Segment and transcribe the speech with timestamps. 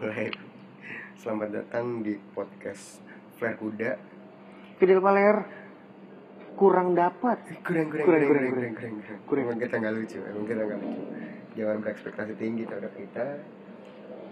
[0.00, 0.32] mulai.
[1.14, 3.04] Selamat datang di podcast
[3.36, 3.90] Flare Kuda.
[4.80, 5.36] Fidel Valer
[6.56, 7.36] kurang dapat.
[7.60, 8.72] Kurang kurang Kurang, kurang kurang, kurang kurang.
[8.72, 9.18] kurang kurang.
[9.28, 9.44] Kurang.
[9.44, 11.00] Emang kita nggak lucu, emang kita nggak lucu.
[11.50, 13.26] Jangan berekspektasi tinggi terhadap kita.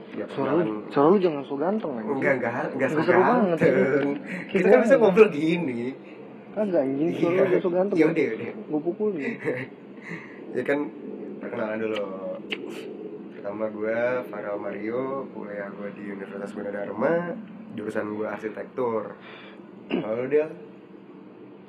[0.09, 2.17] Ya, Suara lu, suara lu jangan so ganteng anjing.
[2.17, 3.77] Enggak, enggak, enggak banget, ganteng.
[3.77, 4.13] ini.
[4.49, 5.81] Kita kan bisa ngobrol gini.
[6.57, 7.45] Kagak anjing, suara lu Iya.
[7.45, 7.97] jangan so ganteng.
[8.01, 8.51] Ya udah, udah.
[8.73, 9.35] Gua pukul nih.
[10.49, 10.89] Ya kan
[11.45, 12.01] perkenalan dulu.
[13.49, 17.33] Pertama gue Farel Mario, kuliah gue di Universitas Gunadarma,
[17.73, 19.17] jurusan gue arsitektur.
[19.89, 20.53] Lalu dia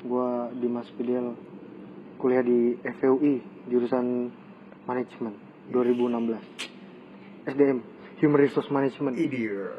[0.03, 1.39] Gua Dimas Fidel
[2.19, 3.39] kuliah di FUI
[3.71, 4.27] jurusan
[4.91, 5.39] manajemen
[5.71, 7.47] 2016.
[7.47, 7.79] SDM
[8.27, 9.15] Human Resource Management.
[9.15, 9.71] idiot.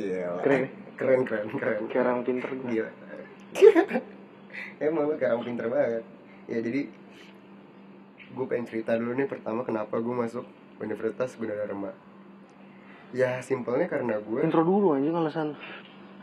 [0.00, 0.40] Gila.
[0.40, 0.70] Keren ya?
[0.96, 1.84] Keren, keren, keren.
[1.92, 2.68] Kayak orang pinter gua.
[2.72, 2.90] Gila.
[4.88, 6.04] Emang gue kayak orang pinter banget.
[6.48, 6.88] Ya jadi
[8.32, 10.48] gue pengen cerita dulu nih pertama kenapa gue masuk
[10.78, 11.90] Universitas Gunadarma.
[13.10, 15.54] Ya simpelnya karena gue Intro dulu anjing alasan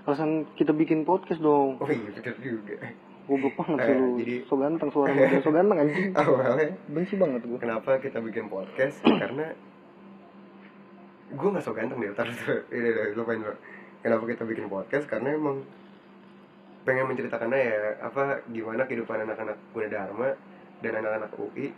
[0.04, 1.78] alasan kita bikin podcast dong.
[1.78, 2.76] Oh iya bener juga
[3.24, 4.08] Goblok banget Eh, sih lu.
[4.20, 6.12] jadi- So ganteng suara lu so ganteng anjing.
[6.20, 7.58] Awalnya Benci banget gua.
[7.58, 9.48] kenapa kita bikin podcast karena
[11.30, 12.28] gue gak so ganteng deh ntar
[12.76, 13.56] ini deh lupain dulu
[14.00, 15.64] kenapa kita bikin podcast karena emang
[16.84, 20.36] pengen menceritakannya ya apa gimana kehidupan anak-anak Gunadarma
[20.80, 21.72] dan anak-anak UI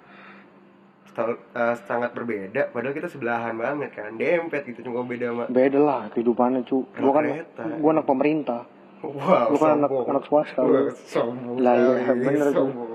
[1.15, 5.79] Stal- eh, sangat berbeda padahal kita sebelahan banget kan dempet gitu cuma beda sama Beda
[5.79, 6.83] lah kehidupannya cu.
[6.91, 7.63] Gua kan Kereta.
[7.79, 8.61] gua anak pemerintah.
[8.99, 10.59] wow Lu kan anak anak swasta.
[10.59, 10.91] Lu.
[11.07, 12.89] sombong Lah, iya, bener sombong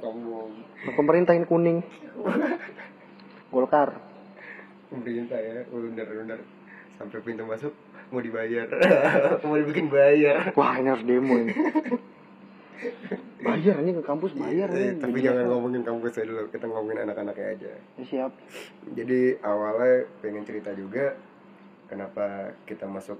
[0.00, 1.78] sombong Anak pemerintah ini kuning.
[3.52, 3.92] Golkar.
[4.86, 6.38] pemerintah ya bener bener
[6.96, 7.74] sampai pintu masuk
[8.08, 8.70] mau dibayar
[9.44, 11.52] mau dibikin bayar Wah ini harus demo ini.
[13.38, 14.98] Bayar anjing ke kampus bayar Eh, nih.
[14.98, 15.50] tapi jangan apa?
[15.50, 18.32] ngomongin kampusnya dulu kita ngomongin anak-anaknya aja Ya, siap.
[18.90, 21.14] jadi awalnya pengen cerita juga
[21.86, 22.26] kenapa
[22.62, 23.16] kita masuk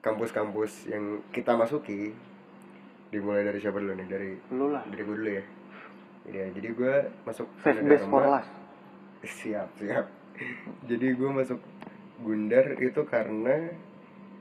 [0.00, 2.14] kampus-kampus yang kita masuki
[3.08, 4.82] dimulai dari siapa dulu nih dari Lu lah.
[4.84, 5.44] dari gue dulu ya
[6.26, 7.46] ya jadi gue masuk
[8.04, 8.50] for last.
[9.22, 10.06] siap siap
[10.84, 11.58] jadi gue masuk
[12.16, 13.68] Gundar itu karena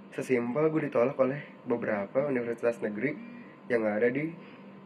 [0.10, 3.18] sesimpel gue ditolak oleh beberapa universitas negeri
[3.68, 4.30] yang ada di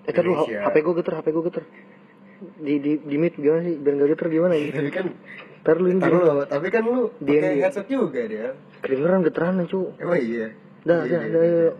[0.07, 0.59] Eh Indonesia.
[0.65, 1.63] HP gua geter, HP gua geter.
[2.57, 3.75] Di di di mute gimana sih?
[3.75, 4.71] Biar gak geter gimana ya?
[4.71, 5.07] tapi kan
[5.59, 9.91] Ntar lu ini lu, tapi kan lu Diam, pakai headset juga dia kedengeran geteran cu.
[9.99, 10.47] emang iya
[10.87, 11.59] Dah, Iya, dah, iya, dah, iya.
[11.59, 11.71] ayo.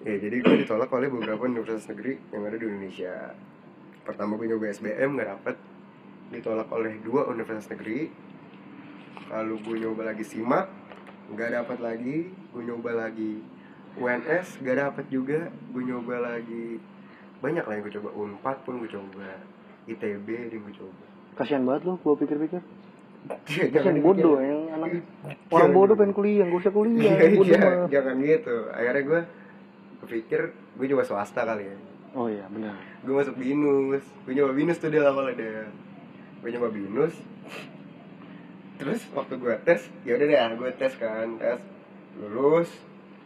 [0.00, 3.14] Ya, jadi gue ditolak oleh beberapa universitas negeri yang ada di Indonesia.
[4.00, 5.56] Pertama gue nyoba SBM nggak dapet,
[6.32, 8.08] ditolak oleh dua universitas negeri.
[9.28, 10.66] Lalu gue nyoba lagi SIMAK,
[11.36, 12.18] nggak dapet lagi.
[12.48, 13.44] Gue nyoba lagi
[13.96, 15.50] UNS, nggak dapet juga.
[15.72, 16.80] Gue nyoba lagi
[17.40, 18.08] banyak lah yang gue coba.
[18.12, 19.28] Unpad pun gue coba,
[19.88, 21.04] ITB yang gue coba.
[21.36, 22.64] Kasihan banget lu, gua pikir-pikir.
[23.44, 25.02] Jangan Kasihan bodoh yang anak
[25.50, 27.12] orang bodoh pengen kuliah, gak usah kuliah.
[27.12, 28.56] Iya, bodoh iya, jangan gitu.
[28.72, 29.20] Akhirnya gue
[30.06, 31.76] kepikir gue coba swasta kali ya.
[32.16, 32.72] Oh iya, benar.
[33.06, 35.70] gue masuk binus gue nyoba binus tuh dia awalnya deh
[36.42, 37.14] gue nyoba binus
[38.82, 41.62] terus waktu gue tes ya udah deh gue tes kan tes
[42.18, 42.66] lulus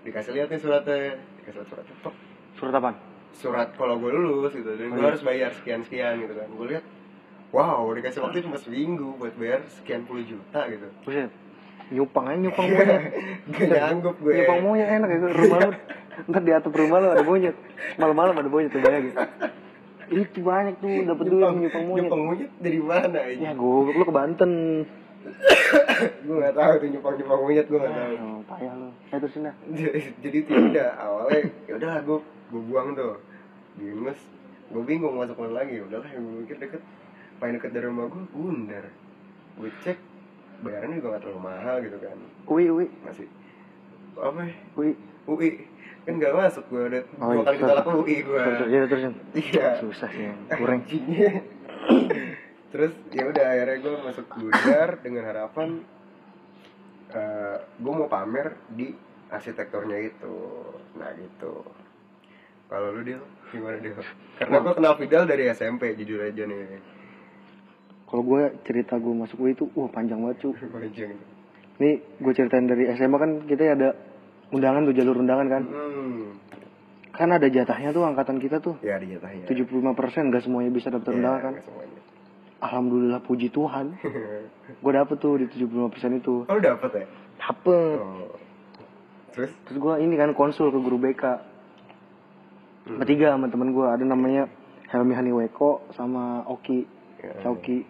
[0.02, 0.96] dikasih lihat nih suratnya
[1.38, 2.14] dikasih lihat suratnya Tok,
[2.56, 2.96] Surat apaan?
[3.30, 5.08] surat kalau gue lulus gitu dan Oh, gue iya.
[5.08, 6.84] harus bayar sekian sekian gitu kan gue lihat
[7.50, 11.30] wow dikasih waktu cuma seminggu buat bayar sekian puluh juta gitu Buset.
[11.90, 13.02] Nyupang aja nyupang monyet.
[13.50, 15.70] gak nyanggup gue Nyupang monyet enak ya rumah lu.
[16.30, 17.56] Ntar di atap rumah lu ada monyet.
[17.98, 19.14] Malam-malam ada monyet tuh bayangin.
[20.06, 22.02] Itu banyak tuh dapat duit nyupang, monyet.
[22.06, 24.52] nyupang monyet dari mana Ya aja goblok lu ke Banten.
[25.20, 28.88] Gue gak tahu tuh nyupang nyupang monyet gue gak tahu Oh, payah lu.
[29.06, 29.54] Eh terusin dah.
[30.24, 32.18] jadi ya udah awalnya ya udah gue
[32.50, 33.14] gue buang tuh
[33.74, 34.20] binus
[34.66, 36.82] gue bingung masuk mana lagi udahlah yang gue mikir deket
[37.36, 38.84] paling deket dari rumah gue gundar
[39.56, 39.98] gue cek
[40.60, 43.26] bayarannya juga gak terlalu mahal gitu kan Ui, ui, masih
[44.14, 44.54] apa ya?
[44.74, 44.90] ui.
[45.26, 45.50] UI
[46.00, 47.62] kan gak masuk gue udah Oh, dua kali iya.
[47.62, 49.12] ditolak UI gue Terus, ya terusin.
[49.34, 50.80] iya Susah sih, kurang.
[52.70, 55.68] Terus ya udah akhirnya gue masuk gundar dengan harapan
[57.10, 58.94] eh gue mau pamer di
[59.26, 60.34] arsitekturnya itu
[60.92, 61.66] nah gitu
[62.66, 63.18] kalau lu dia
[63.50, 63.98] gimana dia
[64.38, 66.78] karena gue kenal Fidel dari SMP jujur aja nih
[68.06, 70.50] Kalau gue cerita gue masuk UI itu, wah panjang banget cu.
[70.74, 71.14] panjang
[71.78, 73.94] Nih gue ceritain dari SMA kan kita ada
[74.50, 75.62] undangan tuh jalur undangan kan.
[75.62, 76.22] hmm
[77.10, 78.78] Kan ada jatahnya tuh angkatan kita tuh.
[78.80, 79.74] ya di jatahnya 75%
[80.28, 81.54] gak semuanya bisa daftar Ya, undangan kan.
[81.60, 81.98] semuanya
[82.60, 83.96] Alhamdulillah puji Tuhan.
[84.84, 85.66] gue dapet tuh di 75%
[86.16, 86.44] itu.
[86.44, 87.06] oh dapet ya
[87.40, 87.96] Dapet.
[87.98, 88.36] oh.
[89.32, 91.24] terus Terus gue ini kan konsul ke guru BK.
[92.90, 93.86] Bertiga sama temen gue.
[93.86, 94.48] Ada namanya
[94.90, 96.84] Helmi Haniweko sama Oki.
[97.20, 97.44] Ya.
[97.44, 97.84] Cauki.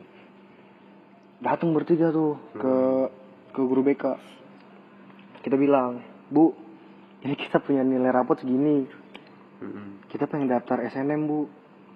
[1.40, 2.74] Datang bertiga tuh ke
[3.50, 4.04] ke guru BK.
[5.40, 6.52] kita bilang bu
[7.24, 8.84] ini kita punya nilai rapot segini
[9.58, 10.04] Mm-mm.
[10.12, 11.48] kita pengen daftar SNM bu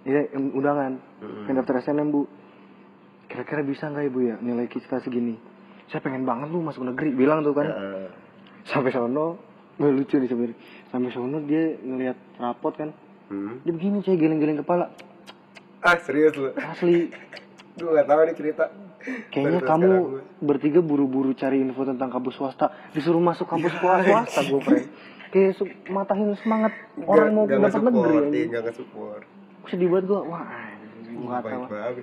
[0.02, 1.44] ya undangan Mm-mm.
[1.44, 2.24] pengen daftar SNM bu
[3.34, 5.34] kira-kira bisa nggak ibu ya nilai kita segini?
[5.84, 7.66] Saya pengen banget lu masuk negeri bilang tuh kan.
[7.66, 8.08] Heeh.
[8.64, 9.36] sampai sono
[9.74, 10.54] Wah, lucu nih sebenarnya.
[10.86, 12.94] Sampai sono dia ngelihat rapot kan.
[13.26, 13.58] Hmm.
[13.60, 14.94] dia begini saya geleng-geleng kepala.
[15.80, 16.54] Ah serius lu?
[16.54, 17.10] Asli.
[17.76, 18.64] Gue gak tahu nih cerita.
[19.28, 20.20] Kayaknya tahu kamu gue.
[20.40, 22.70] bertiga buru-buru cari info tentang kampus swasta.
[22.94, 24.40] Disuruh masuk kampus swasta.
[24.46, 24.86] gue prank
[25.28, 25.58] kayak
[25.90, 26.70] matahin semangat
[27.02, 29.22] orang mau Nggak- nggak dapat negeri iya, nggak nge-support.
[29.66, 30.46] Sedih banget gue wah
[31.10, 32.02] gua nggak tahu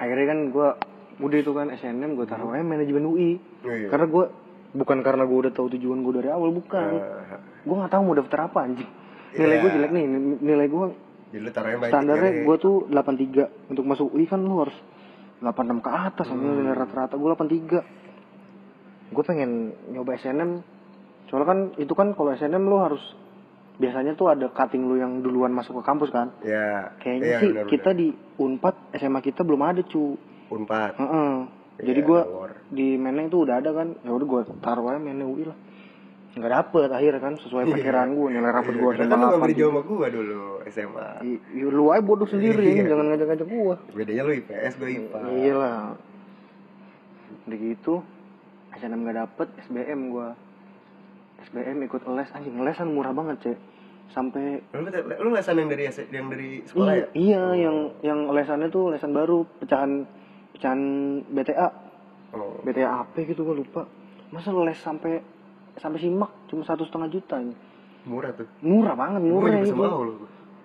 [0.00, 0.68] akhirnya kan gue
[1.20, 3.30] udah itu kan SNM gue taruh aja manajemen UI
[3.60, 3.92] Oh, iya.
[3.92, 4.24] karena gue
[4.72, 6.90] bukan karena gue udah tahu tujuan gue dari awal bukan.
[6.96, 8.88] Ah, gue nggak tahu mau daftar apa anjing.
[9.36, 9.62] Nilai Iya.
[9.62, 10.04] gue jelek nih
[10.40, 10.86] nilai gue
[11.86, 14.74] standarnya gue tuh 83 untuk masuk UI kan lu harus
[15.38, 16.42] 86 ke atas hmm.
[16.42, 19.50] nilai rata-rata gue 83 gue pengen
[19.94, 20.50] nyoba SNM
[21.30, 23.02] soalnya kan itu kan kalau SNM lu harus
[23.80, 26.28] biasanya tuh ada cutting lu yang duluan masuk ke kampus kan?
[26.38, 26.52] Deh.
[26.52, 27.72] ya kayaknya iya, sih benar-benar.
[27.72, 30.20] kita di Unpad SMA kita belum ada cu.
[30.50, 30.92] Unpad.
[30.94, 31.32] Heeh.
[31.80, 32.20] jadi Iya, gue
[32.68, 33.96] di Meneng tuh udah ada kan?
[33.98, 35.56] Ya udah gue taruh aja Meneng UI lah.
[36.30, 37.34] Nggak dapet akhirnya kan?
[37.40, 40.06] Sesuai perkiraan gue nilai rapot gue Karena SMA kan lu gak 8 jauh sama gua
[40.06, 42.84] dulu SMA I- i- lu aja bodoh sendiri Iya.
[42.86, 45.80] jangan ngajak-ngajak gue bedanya lu IPS gue IPA Iya lah.
[47.42, 47.94] Udah gitu
[48.72, 50.28] SNM gak dapet SBM gua.
[51.40, 53.58] SBM ikut les anjing lesan murah banget cek
[54.10, 54.82] sampai lu,
[55.22, 59.14] lu lesan yang dari yang dari sekolah iya, ya iya yang yang lesannya tuh lesan
[59.14, 60.02] baru pecahan
[60.52, 60.80] pecahan
[61.30, 61.68] BTA
[62.34, 63.82] oh BTA AP gitu gua lupa
[64.30, 65.22] masa les sampai
[65.78, 67.54] sampai simak cuma satu setengah juta ini
[68.02, 70.14] murah tuh murah banget gue murah juga itu sama lu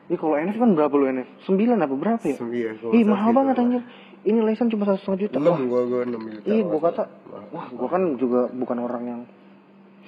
[0.06, 1.50] Ih kalau NF kan berapa lu NF?
[1.50, 2.38] 9 apa berapa ya?
[2.38, 3.64] sembilan kalau Ih mahal banget gitu.
[3.66, 3.82] anjir.
[4.22, 5.36] Ini lesan cuma satu setengah juta.
[5.42, 7.04] enam gua gua enam juta Iya, gua kata,
[7.50, 9.22] wah, gua kan juga bukan orang yang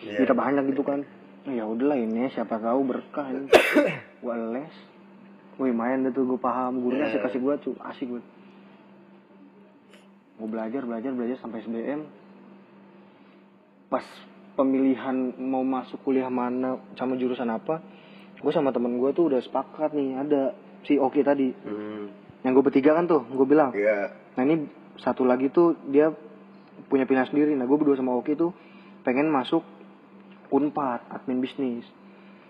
[0.06, 0.22] Iya.
[0.22, 1.02] kita banyak gitu kan.
[1.58, 3.48] Ya udahlah ini siapa tahu berkah ini.
[4.24, 4.76] gua les.
[5.58, 8.22] Wih, main deh tuh gua paham gurunya asik kasih gua tuh asik gua.
[10.38, 12.02] Gua belajar, belajar, belajar sampai SBM.
[13.88, 14.04] Pas
[14.60, 17.80] pemilihan mau masuk kuliah mana sama jurusan apa,
[18.42, 22.06] gue sama temen gue tuh udah sepakat nih ada si Oki tadi hmm.
[22.42, 24.70] yang gue bertiga kan tuh gue bilang iya Nah ini
[25.02, 26.14] satu lagi tuh dia
[26.88, 27.58] punya pilihan sendiri.
[27.58, 28.54] Nah gue berdua sama Oki tuh
[29.02, 29.66] pengen masuk
[30.50, 31.86] Unpad, admin bisnis.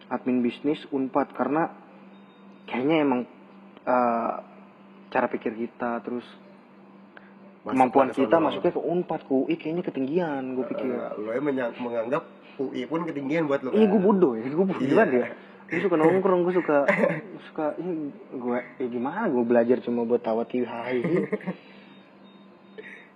[0.07, 1.67] Admin bisnis Unpad karena
[2.65, 3.21] kayaknya emang
[3.83, 4.33] eh,
[5.07, 6.23] cara pikir kita terus
[7.63, 10.88] Masuk kemampuan ke kita masuknya ke Unpad ke UI kayaknya ketinggian gue pikir.
[10.88, 12.23] Eh, lu ya menya- menganggap
[12.57, 13.91] UI pun ketinggian buat lu Iya kan?
[13.91, 14.88] gue bodoh ya, gue bodoh Iya.
[14.88, 15.27] gimana ya.
[15.67, 16.77] Gue suka nongkrong, gue suka
[17.43, 17.91] suka ya,
[18.31, 21.03] gue ya gimana gue belajar cuma buat tawa hai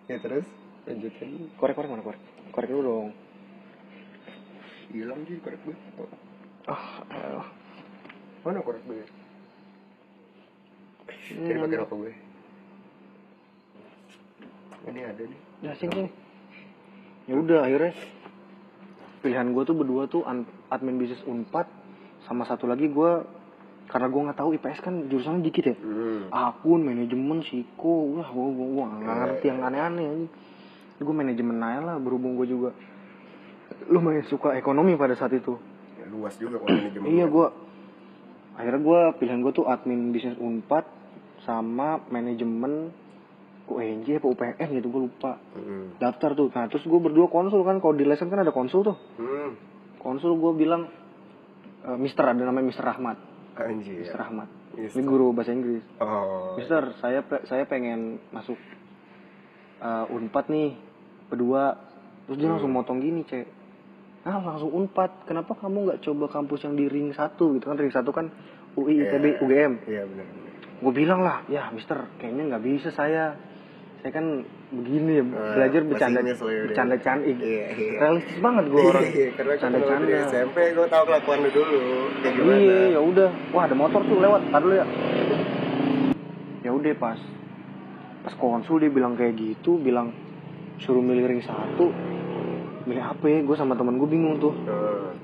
[0.10, 0.44] ya terus
[0.84, 2.20] lanjutin korek korek mana korek
[2.52, 3.10] korek dulu dong
[4.94, 5.76] hilang sih korek gue
[6.68, 7.48] ah elah.
[8.42, 9.02] mana korek gue
[11.28, 12.14] jadi pakai namanya- rokok gue
[14.84, 16.10] ini ada nih Ya sini.
[17.24, 17.94] Ya udah akhirnya
[19.22, 20.26] pilihan gue tuh berdua tuh
[20.68, 21.70] admin bisnis unpad
[22.24, 23.12] sama satu lagi gue
[23.86, 25.76] karena gue nggak tahu IPS kan jurusannya dikit ya.
[25.76, 26.34] hmm.
[26.34, 30.26] Akun, manajemen, psiko, wah gue gue gue nggak ngerti yang aneh-aneh.
[30.98, 32.70] Gue manajemen aja lah berhubung gue juga
[33.90, 35.58] lumayan suka ekonomi pada saat itu.
[35.98, 37.48] Ya, luas juga kalau manajemen Iya gue
[38.52, 40.86] akhirnya gue pilihan gue tuh admin bisnis unpad
[41.48, 42.94] sama manajemen
[43.72, 45.40] UNJ apa UPN gitu gue lupa.
[45.56, 45.96] Hmm.
[45.96, 46.52] daftar tuh.
[46.52, 47.80] Nah terus gue berdua konsul kan.
[47.80, 48.98] Kalau di lesson kan ada konsul tuh.
[49.16, 49.56] Hmm.
[50.04, 50.92] konsul gue bilang
[51.86, 53.18] e, Mister ada namanya Mister Rahmat.
[53.56, 54.50] Anjir Mister Rahmat.
[54.76, 54.96] Yes.
[54.96, 55.84] ini guru bahasa Inggris.
[56.00, 56.56] Oh.
[56.60, 58.60] Mister saya saya pengen masuk
[59.80, 60.76] eh, unpad nih
[61.32, 61.80] berdua.
[62.28, 63.61] Terus dia langsung motong gini cek
[64.22, 65.26] ah langsung unpad.
[65.26, 67.78] Kenapa kamu nggak coba kampus yang di ring satu gitu kan?
[67.78, 68.30] Ring satu kan
[68.78, 70.54] UI ITB UGM iya benar benar.
[70.82, 73.36] Gue bilang lah ya Mister kayaknya nggak bisa saya.
[74.02, 74.42] Saya kan
[74.74, 77.98] begini ya belajar bercanda bercanda canda Iya, iya.
[78.02, 79.06] realistis banget gue orang.
[79.06, 81.80] Iya, karena canda ketemu dari canda SMP gue tau kelakuan lu dulu.
[82.26, 82.58] Kayak gimana?
[82.58, 83.30] Iya ya udah.
[83.54, 84.42] Wah ada motor tuh lewat.
[84.50, 84.86] Tar dulu ya.
[86.66, 87.20] Ya udah pas
[88.22, 90.14] pas konsul dia bilang kayak gitu bilang
[90.82, 91.90] suruh milih ring satu
[92.88, 93.40] milih apa ya?
[93.44, 94.54] Gue sama temen gue bingung tuh.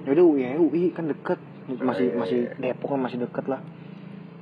[0.06, 1.40] Ya udah UI aja, UI kan deket.
[1.68, 2.20] Masih iya, iya.
[2.20, 3.60] masih Depok kan masih deket lah.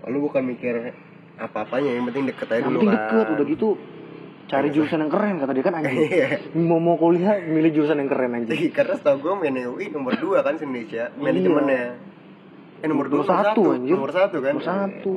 [0.06, 0.94] Lu bukan mikir
[1.36, 3.02] apa-apanya yang penting deket aja yang dulu penting kan.
[3.10, 3.70] deket udah gitu
[4.46, 6.00] cari jurusan yang keren kata dia kan anjing.
[6.16, 6.28] Iya.
[6.54, 8.70] mau mau kuliah milih jurusan yang keren anjing.
[8.72, 11.86] Karena setahu gue main UI nomor 2 kan di Indonesia Manajemennya.
[12.86, 13.96] Eh nomor 2 Nomor satu, anjir.
[13.98, 14.54] Nomor 1 kan?
[14.54, 15.14] Nomor satu.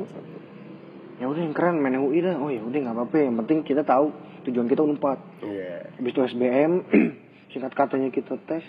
[1.19, 2.35] ya udah yang keren main UI dah.
[2.41, 3.15] Oh ya udah nggak apa-apa.
[3.21, 4.09] Yang penting kita tahu
[4.49, 5.93] tujuan kita unpad Iya.
[5.99, 6.71] Habis itu SBM
[7.53, 8.65] singkat katanya kita tes.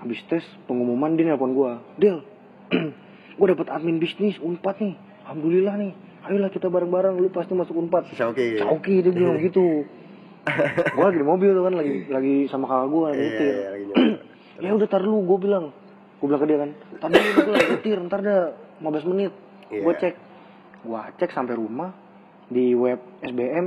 [0.00, 2.24] Habis tes pengumuman dia nelpon gue Del
[3.36, 4.94] gue dapet admin bisnis unpad nih.
[5.26, 5.92] Alhamdulillah nih.
[6.20, 8.08] Ayolah kita bareng-bareng lu pasti masuk unpad.
[8.12, 8.60] Oke.
[8.64, 9.84] Oke dia bilang gitu.
[10.96, 14.04] Gue lagi di mobil tuh kan lagi lagi sama kakak gue lagi lagi nyoba.
[14.60, 15.64] ya udah tar lu gue bilang.
[16.20, 18.40] Gue bilang ke dia kan tadi gue lagi nyetir ntar dah
[18.80, 19.32] 15 menit.
[19.68, 19.82] Iya.
[19.84, 20.14] gue cek.
[20.84, 21.92] Gue cek sampai rumah
[22.50, 23.66] di web SBM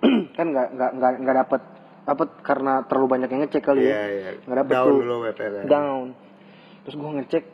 [0.36, 1.62] kan nggak nggak nggak nggak dapet
[2.10, 4.30] dapet karena terlalu banyak yang ngecek kali ya iya.
[4.42, 5.16] nggak dapet Down tuh dulu
[5.64, 6.06] down
[6.82, 7.44] terus gue ngecek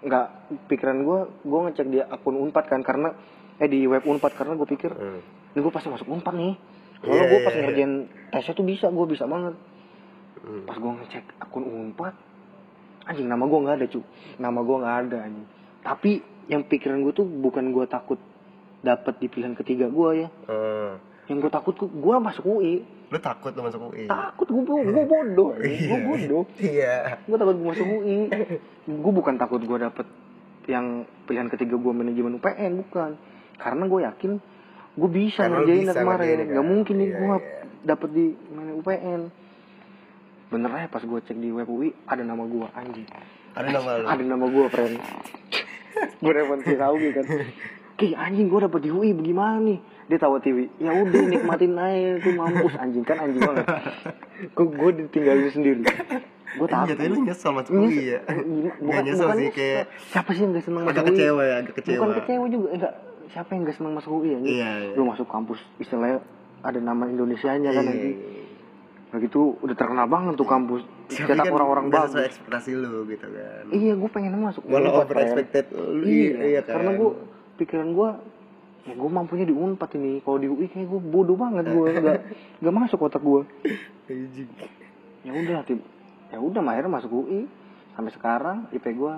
[0.00, 0.26] nggak
[0.66, 3.14] pikiran gue gue ngecek di akun unpad kan karena
[3.56, 5.20] eh di web unpad karena gue pikir Hmm.
[5.52, 6.54] ini gue pasti masuk unpad nih
[7.00, 7.62] Iya, soalnya gue iya, pas iya.
[7.62, 7.92] ngerjain
[8.28, 9.54] tesnya tuh bisa gue bisa banget
[10.40, 10.64] Hmm.
[10.64, 12.14] pas gue ngecek akun unpad
[13.04, 14.00] anjing nama gue nggak ada cu
[14.36, 15.46] nama gue nggak ada anjing
[15.80, 16.10] tapi
[16.46, 18.18] yang pikiran gue tuh bukan gue takut
[18.80, 20.96] dapet di pilihan ketiga gue ya Hmm.
[21.28, 24.06] yang gue takut gue masuk UI Lu takut lu masuk UI?
[24.06, 27.18] takut gue gue bodoh gue bodoh Iya.
[27.20, 28.16] gue takut gue masuk UI
[28.86, 30.06] gue bukan takut gue dapet
[30.64, 30.86] yang
[31.26, 33.18] pilihan ketiga gue manajemen UPN bukan
[33.56, 34.32] karena gue yakin
[34.92, 36.70] gue bisa Karena ngerjain bisa kemarin ngerjain, nggak kan?
[36.70, 37.62] mungkin nih Iya, gue iya.
[37.82, 39.20] dapet di mana UPN
[40.48, 43.06] bener aja pas gue cek di web UI ada nama gue anjing
[43.50, 44.06] Ada nama lu.
[44.06, 44.94] ada nama gue friend
[46.16, 47.24] gue telepon si kan
[48.00, 49.76] Ki anjing gue dapet di UI bagaimana nih?
[50.08, 53.04] Dia tawa TV ya udah nikmatin aja tuh mampus anjing.
[53.04, 53.66] Kan anjing banget.
[54.50, 55.84] Kok gue ditinggalin sendiri.
[56.50, 56.88] Gue Eh, takut.
[56.90, 58.20] jatuhnya lu nyesel masuk UI ya.
[58.80, 61.12] Gak nyesel sih kayak siapa sih yang gak seneng masuk agak UI?
[61.12, 61.94] kecewa ya, agak kecewa.
[61.94, 62.92] bukan kecewa juga enggak
[63.28, 64.54] siapa yang gak seneng masuk UI anjing?
[64.56, 64.94] Iya, iya.
[64.96, 66.18] lu masuk kampus istilahnya
[66.60, 68.10] ada nama Indonesianya kan nanti
[69.10, 70.82] Nah gitu udah terkenal banget tuh kampus.
[71.06, 72.14] Cetak kan orang-orang bagus.
[72.14, 73.64] sesuai ekspektasi lu gitu kan.
[73.70, 74.62] iya gue pengen masuk.
[74.64, 76.02] Unpad, over expected lu.
[76.02, 76.78] iya, Iya kan.
[76.78, 77.10] karena gue
[77.60, 78.10] pikiran gue
[78.82, 82.20] ya gue mampunya di unpad ini kalau di UI kayak gue bodoh banget gue nggak
[82.58, 83.44] nggak masuk otak gue
[85.20, 85.78] ya udah tim
[86.26, 87.44] ya udah akhirnya masuk UI
[87.92, 89.14] sampai sekarang IP gue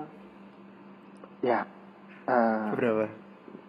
[1.41, 1.63] ya
[2.23, 3.05] eh Berapa?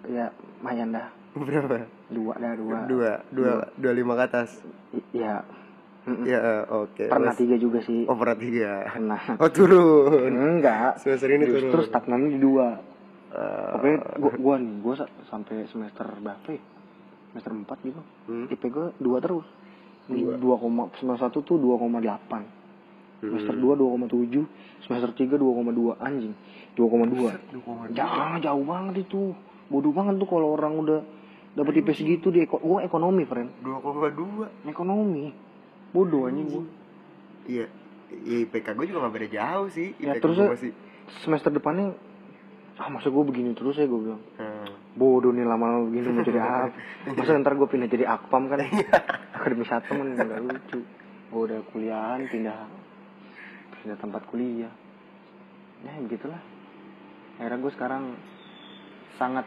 [0.07, 0.27] ya
[0.59, 1.87] lumayan dah Berapa?
[2.07, 4.51] dua dah dua Dua, dua, dua lima ke atas.
[4.93, 5.43] I- ya
[6.05, 6.23] mm-mm.
[6.23, 7.07] Ya, oke.
[7.07, 8.87] pernah Terus- tiga juga sih Oh, pernah tiga.
[8.89, 10.31] pernah Oh, turun.
[10.31, 11.71] enggak Semester ini turun.
[11.71, 12.79] terus stagnan di dua
[13.35, 16.63] Eh, Pokoknya gua, gua nih, gua sa- sampai semester berapa ya?
[17.29, 18.03] Semester 4 gitu.
[18.25, 18.47] Hmm.
[18.47, 19.47] IP gua 2 terus.
[20.07, 20.37] Dua.
[20.37, 22.47] 2, koma- semester 1 tuh 2,8.
[23.19, 23.65] Semester Hmm.
[23.65, 24.47] 2 2,7,
[24.81, 26.35] semester 3 2,2 anjing.
[26.75, 27.33] 2,2.
[27.51, 27.91] 2,2.
[27.91, 29.35] Jangan jauh banget itu.
[29.65, 31.01] Bodoh banget tuh kalau orang udah
[31.55, 33.51] dapet IP segitu di eko gua ekonomi, friend.
[33.65, 34.47] 2,2.
[34.63, 35.33] Ekonomi.
[35.91, 36.65] Bodoh anjing gua.
[37.45, 37.67] Iya.
[38.15, 39.91] IPK gue juga gak beda jauh sih.
[39.99, 40.71] Ya, IPK terus ya- masih
[41.21, 41.93] Semester depannya
[42.75, 44.23] ah masa gue begini terus ya gue bilang.
[44.35, 44.67] Hmm.
[44.99, 46.75] bodoh nih lama-lama begini mau jadi apa?
[47.15, 48.63] Masa ntar gue pindah jadi akpam kan?
[49.35, 50.81] Akademi satu kan nggak lucu.
[51.31, 52.59] Gue udah kuliahan pindah
[53.83, 54.73] pindah tempat kuliah.
[55.87, 56.43] Ya begitulah.
[57.39, 58.03] Akhirnya gue sekarang
[59.19, 59.47] sangat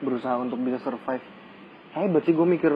[0.00, 1.24] berusaha untuk bisa survive.
[1.92, 2.72] Hebat sih gue mikir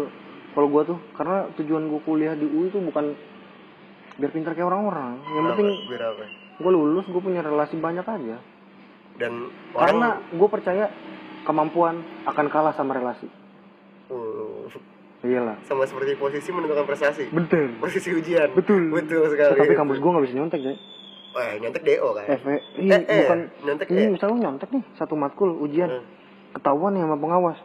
[0.53, 3.17] kalau gue tuh karena tujuan gue kuliah di UI tuh bukan
[4.21, 5.17] biar pintar kayak orang-orang.
[5.33, 5.69] Yang penting
[6.61, 8.52] gue lulus gue punya relasi banyak aja
[9.15, 9.33] Dan
[9.71, 10.85] karena orang gue percaya
[11.43, 13.29] kemampuan akan kalah sama relasi
[14.07, 14.69] Uh,
[15.23, 17.29] iyalah sama seperti posisi menentukan prestasi.
[17.29, 18.53] bener Posisi ujian.
[18.53, 18.93] Betul.
[18.93, 19.57] Betul sekali.
[19.57, 20.75] tapi kampus gue nggak bisa nyontek ya
[21.33, 22.25] Wah, nyontek DO kan.
[22.29, 22.37] Iya,
[22.93, 26.05] Eh, eh, bukan nyontek ini misalnya nyontek nih satu matkul ujian Hmm.
[26.53, 27.59] ketahuan nih sama pengawas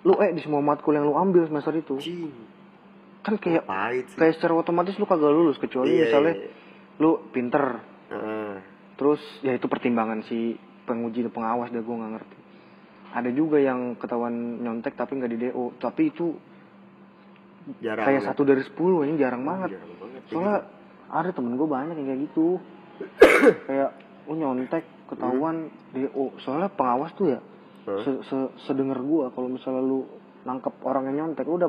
[0.00, 2.32] lu eh di semua matkul yang lu ambil semester itu Cing.
[3.20, 3.64] kan kayak
[4.14, 6.48] kayak secara otomatis lu kagak lulus kecuali Iya, misalnya iya.
[6.96, 7.84] lu pinter.
[8.94, 12.38] Terus ya itu pertimbangan si penguji dan pengawas dah gue nggak ngerti
[13.14, 16.34] ada juga yang ketahuan nyontek tapi nggak di DO tapi itu
[17.80, 18.04] jarang.
[18.04, 18.26] kayak ya.
[18.30, 20.22] satu dari sepuluh ini jarang banget Jarang banget.
[20.28, 20.58] soalnya
[21.08, 22.46] ada temen gue banyak yang kayak gitu
[23.70, 23.90] kayak
[24.28, 27.40] lu nyontek ketahuan DO soalnya pengawas tuh ya
[27.84, 28.00] Hah?
[28.00, 30.08] se se- sedenger gue kalau misalnya lu
[30.44, 31.68] nangkep orang yang nyontek gitu.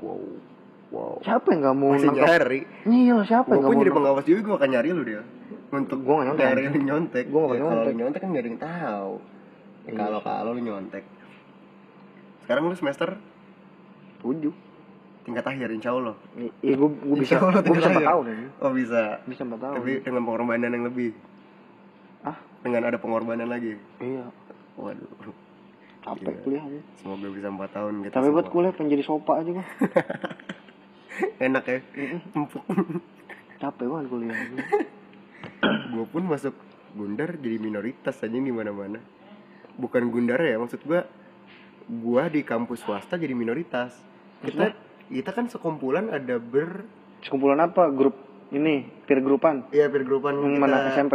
[0.00, 0.20] Wow.
[0.94, 1.18] Wow.
[1.20, 2.60] siapa yang nggak mau Masih nangkep nyari.
[2.86, 5.22] iya siapa Gue yang pun mau jadi nangkep pengawas juga gue akan nyari lu dia.
[5.68, 6.44] Untuk Gua nggak nyontek.
[6.46, 7.24] Nyari lu nyontek.
[7.26, 7.90] Gua nggak Ya, Kalau nyontek.
[7.90, 9.12] lu nyontek kan gak ada yang tahu.
[9.18, 9.24] Ya,
[9.84, 9.98] Iya.
[9.98, 11.04] Kalau kalau lu nyontek.
[12.40, 13.08] Sekarang lu semester
[14.20, 14.54] tujuh
[15.20, 16.14] tingkat akhir insya Allah.
[16.60, 19.02] iya gue gue bisa gue bisa tingkat empat tahun ini Oh bisa.
[19.24, 21.10] bisa empat tahun Tapi dengan pengorbanan yang lebih.
[22.22, 23.74] ah Dengan ada pengorbanan lagi.
[23.98, 24.28] iya
[24.76, 25.32] Waduh.
[26.04, 28.12] capek kuliah aja Semoga bisa 4 tahun gitu.
[28.12, 29.64] tapi buat kuliah pengen jadi sopa aja gue
[31.38, 31.78] Enak ya.
[32.34, 32.64] Empuk.
[33.60, 34.36] capek banget kuliah.
[35.94, 36.54] Gue pun masuk
[36.94, 39.02] Gundar jadi minoritas aja di mana-mana.
[39.74, 41.02] Bukan Gundar ya, maksud gue
[41.84, 43.98] gua di kampus swasta jadi minoritas.
[44.40, 44.70] Kita
[45.10, 46.86] kita kan sekumpulan ada ber
[47.26, 47.90] sekumpulan apa?
[47.90, 48.14] Grup
[48.54, 50.62] ini peer grupan iya peer grupan yang kita.
[50.62, 50.76] mana?
[50.94, 51.14] SMP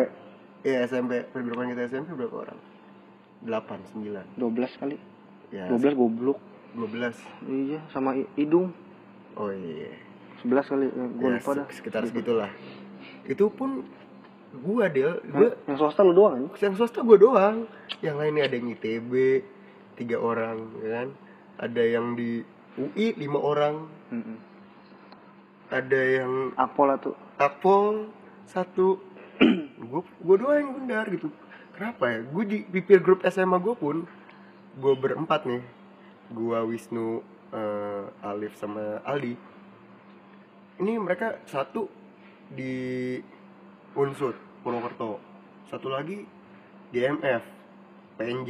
[0.67, 2.59] iya SMP peer grupan kita SMP berapa orang?
[3.39, 4.25] Delapan sembilan.
[4.35, 4.97] 12 kali.
[5.55, 6.37] Ya 12 goblok.
[6.75, 7.15] Dua belas.
[7.47, 8.75] Iya sama I- Idung
[9.35, 9.91] oh iya.
[10.39, 11.65] 11 kali gue ya, lupa dah.
[11.67, 12.47] se- sekitar segitulah.
[13.27, 13.83] Itu pun
[14.49, 16.57] gua Del gua yang swasta lu doang kan?
[16.57, 17.55] yang swasta gua doang.
[17.99, 19.11] Yang lainnya ada yang ITB
[19.93, 21.07] tiga orang ya kan?
[21.59, 22.41] Ada yang di
[22.79, 23.75] UI lima orang.
[25.69, 28.09] Ada yang Akpol tuh Akpol
[28.47, 28.97] satu.
[29.79, 31.31] Gue gue doang yang bundar gitu.
[31.71, 32.19] Kenapa ya?
[32.27, 34.03] Gue di, di peer group SMA gue pun
[34.75, 35.63] gue berempat nih.
[36.29, 39.33] Gue Wisnu eh, Alif sama Aldi.
[40.79, 41.89] Ini mereka satu
[42.47, 43.17] di
[43.93, 45.19] Unsur Purwokerto.
[45.67, 46.23] Satu lagi
[46.89, 47.43] GMF
[48.15, 48.49] PNJ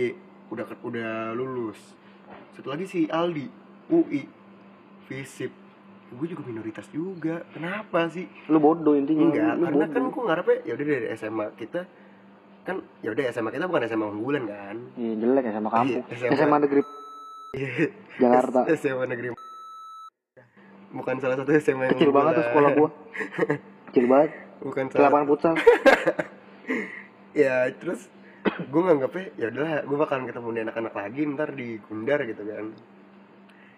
[0.49, 1.79] udah udah lulus.
[2.53, 3.47] Satu lagi si Aldi
[3.89, 4.23] UI
[5.05, 5.51] Visip.
[6.09, 7.45] Gue juga minoritas juga.
[7.49, 8.25] Kenapa sih?
[8.47, 9.25] Lu bodoh intinya.
[9.25, 10.11] Enggak, lu karena kan bodoh.
[10.11, 11.81] gue ngarepnya ya udah dari SMA kita
[12.59, 14.77] kan ya udah SMA kita bukan SMA unggulan kan.
[14.93, 16.37] iya jelek ya sama kampung Iya, SMA.
[16.37, 16.81] SMA negeri
[18.19, 18.59] Jakarta.
[18.79, 19.27] SMA negeri
[20.89, 22.89] bukan salah satu SMA yang kecil banget tuh sekolah gua.
[23.89, 24.31] Kecil banget.
[24.61, 25.09] Bukan salah.
[25.09, 25.55] lapangan futsal.
[27.29, 28.09] Ya terus
[28.41, 32.73] gue nganggapnya ya udahlah gue bakalan ketemu nih anak-anak lagi ntar di Gundar gitu kan.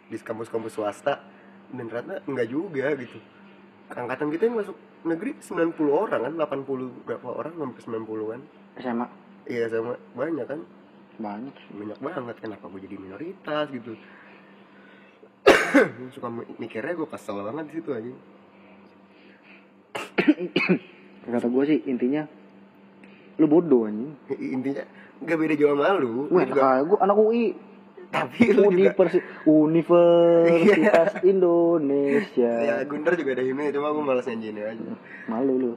[0.07, 1.19] Di kampus-kampus swasta.
[1.67, 3.19] Dan ternyata enggak juga gitu.
[3.91, 8.41] Angkatan kita yang masuk negeri 90 orang kan 80 berapa orang sampai 90 kan
[8.79, 9.07] SMA
[9.49, 10.59] iya sama banyak kan
[11.17, 11.73] banyak sih.
[11.73, 12.35] banyak banget.
[12.39, 13.97] Kenapa gue jadi minoritas gitu.
[16.13, 18.11] Suka mi- mikirnya gue kesel banget di situ aja
[21.31, 22.27] kata gua sih intinya
[23.37, 24.13] lu bodoh anjing.
[24.37, 24.83] Intinya
[25.19, 26.27] nggak beda jauh sama lu.
[26.29, 27.45] Wah, Lu juga, gua anak UI
[28.11, 32.51] tapi lu juga Universi Universitas Indonesia.
[32.59, 34.93] Ya Gundar juga ada himne cuma gue malas nyanyiin aja.
[35.25, 35.71] Malu lu.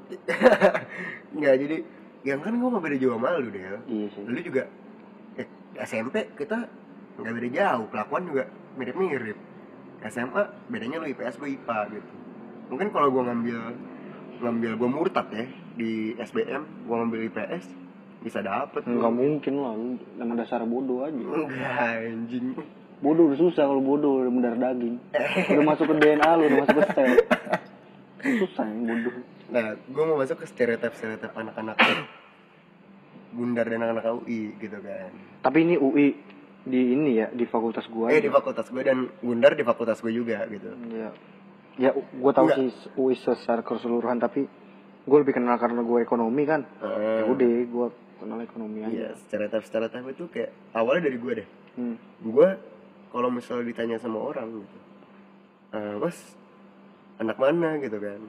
[1.39, 1.77] Nggak jadi
[2.25, 4.23] yang kan gue nggak beda jauh sama lu deh iya sih.
[4.27, 4.67] Lu juga
[5.79, 6.67] SMP kita
[7.19, 9.39] nggak beda jauh kelakuan juga mirip-mirip.
[10.05, 12.13] SMA bedanya lu IPS gue IPA gitu.
[12.69, 13.59] Mungkin kalau gue ngambil
[14.45, 15.47] ngambil gue murtad ya
[15.79, 17.65] di SBM gue ngambil IPS
[18.25, 18.97] bisa dapet tuh.
[18.97, 19.75] nggak mungkin lah
[20.17, 21.17] dengan dasar bodoh aja.
[21.17, 22.57] Enggak anjing.
[23.01, 24.97] Bodoh udah susah kalau bodoh udah mendarah daging.
[25.53, 27.13] Udah masuk ke DNA lu udah masuk ke sel.
[28.45, 29.15] Susah yang bodoh.
[29.53, 31.77] Nah gue mau masuk ke stereotip stereotip anak-anak
[33.35, 35.11] bundar dan anak-anak UI gitu kan.
[35.43, 36.07] Tapi ini UI
[36.65, 38.41] di ini ya di fakultas gua eh di aja.
[38.41, 40.71] fakultas gue dan bundar di fakultas gue juga gitu.
[40.89, 41.11] Ya
[41.77, 42.57] ya gua tahu Enggak.
[42.57, 44.47] sih UI secara keseluruhan tapi
[45.05, 46.65] gue lebih kenal karena gue ekonomi kan.
[46.81, 51.33] Eh, ya udah gue kenal ekonomi iya aja stereotip stereotip itu kayak awalnya dari gue
[51.45, 51.49] deh.
[51.75, 51.97] Hmm.
[52.23, 52.49] gue
[53.11, 54.79] kalau misalnya ditanya sama orang gitu
[55.75, 56.17] "Eh, mas
[57.19, 57.77] anak mana?
[57.79, 58.23] gitu kan.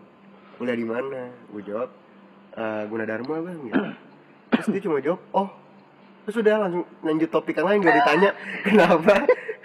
[0.58, 1.32] Kuliah di mana?
[1.48, 1.90] Gue jawab
[2.52, 3.60] "Eh, Gunadarma bang.
[3.64, 3.80] gitu.
[4.60, 5.50] terus dia cuma jawab oh
[6.26, 7.80] terus udah langsung lanjut topik yang lain.
[7.86, 8.30] Gak ditanya
[8.66, 9.14] kenapa?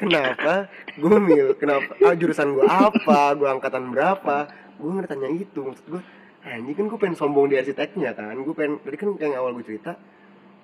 [0.00, 0.52] Kenapa
[0.96, 3.36] gue mil kenapa ah, jurusan gue apa?
[3.36, 4.48] Gue angkatan berapa?
[4.80, 6.02] Gue nggak ditanya itu maksud gue
[6.40, 8.36] anjing kan gue pengen sombong di arsiteknya kan?
[8.44, 9.96] Gue pengen tadi kan kayak awal gue cerita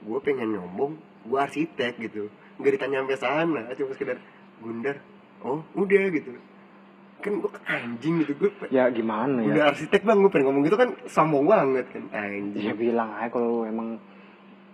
[0.05, 2.29] gue pengen nyombong gue arsitek gitu.
[2.61, 4.19] Nggak ditanya sampai sana cuma sekedar
[4.61, 4.97] gundar
[5.45, 6.33] oh udah gitu.
[7.25, 9.53] Kan gue anjing gitu gue ya gimana ya?
[9.53, 13.29] Udah arsitek bang gue pengen ngomong gitu kan sombong banget kan ya anjing bilang aja
[13.33, 14.01] kalau emang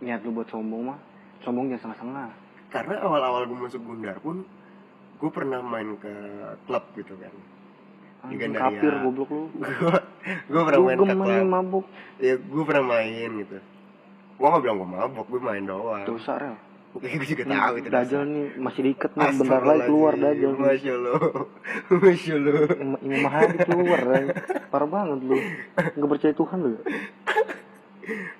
[0.02, 0.98] niat lu buat sombong mah
[1.42, 2.28] sombong jangan setengah-setengah.
[2.72, 4.42] Karena awal-awal gue masuk gundar pun
[5.18, 6.12] gue pernah main ke
[6.66, 7.30] klub gitu kan.
[7.30, 8.78] Di Anjing Gandaria.
[8.78, 9.44] kapir goblok lu.
[10.50, 11.46] Gue pernah main ke klub.
[11.50, 11.84] mabuk.
[12.22, 13.58] Ya gue pernah main gitu.
[14.38, 16.06] Gue gak bilang gue mabok gue main doang.
[16.06, 16.54] Dosa rel.
[16.92, 20.52] Gue juga tahu itu Dajjal nih masih diikat nih bentar lagi keluar Dajjal.
[20.54, 21.18] Masya Allah
[22.02, 22.54] Masya Allah.
[22.78, 24.00] Imam Imam Mahdi keluar
[24.70, 25.36] parah banget lu.
[25.98, 26.80] Nggak percaya Tuhan lu ya?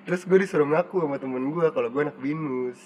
[0.03, 2.79] Terus gue disuruh ngaku sama temen gue kalau gue anak binus.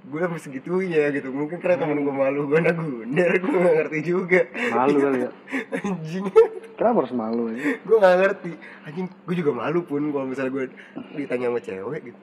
[0.00, 1.28] Gue sampai segitunya gitu.
[1.28, 4.40] Mungkin karena temen gue malu gue anak gundar Gue gak ngerti juga.
[4.72, 5.30] Malu kali ya?
[5.76, 6.24] Anjing.
[6.80, 8.50] Kenapa harus malu ya Gue gak ngerti.
[8.88, 10.64] Anjing gue juga malu pun Kalau misalnya gue
[11.20, 12.20] ditanya sama cewek gitu.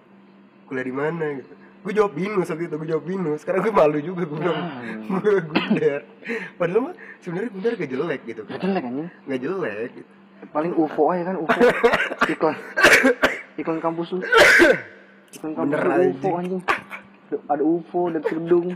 [0.65, 1.53] Kuliah di mana gitu.
[1.85, 3.41] Gue jawab binus waktu itu Gue jawab binus.
[3.45, 4.81] Karena gue malu juga Gue bilang Ah.
[5.21, 6.01] Gue gundar.
[6.57, 8.41] Padahal mah sebenarnya gundar gak jelek gitu.
[8.49, 9.09] Gak jelek anjing.
[9.29, 10.09] Gak jelek gitu.
[10.53, 11.61] paling UFO aja kan UFO.
[12.33, 12.57] Iklan
[13.57, 14.21] iklan kampus lu.
[15.35, 16.61] Iklan kampus Bener, lu UFO anjing.
[16.63, 18.67] ada, ada UFO dan gedung.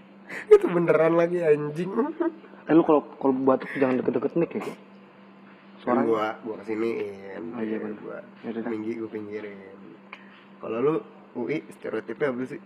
[0.54, 1.90] Itu beneran lagi anjing.
[2.70, 4.62] Eh lu kalau kalau batuk jangan deket-deket mic ya
[5.80, 6.00] suara?
[6.04, 7.42] Gua gua kesiniin.
[7.56, 7.98] Oh, iya, bener.
[7.98, 9.58] gua Ya minggi gua pinggirin.
[10.60, 10.94] Kalau lu
[11.40, 12.60] UI stereotipnya apa sih?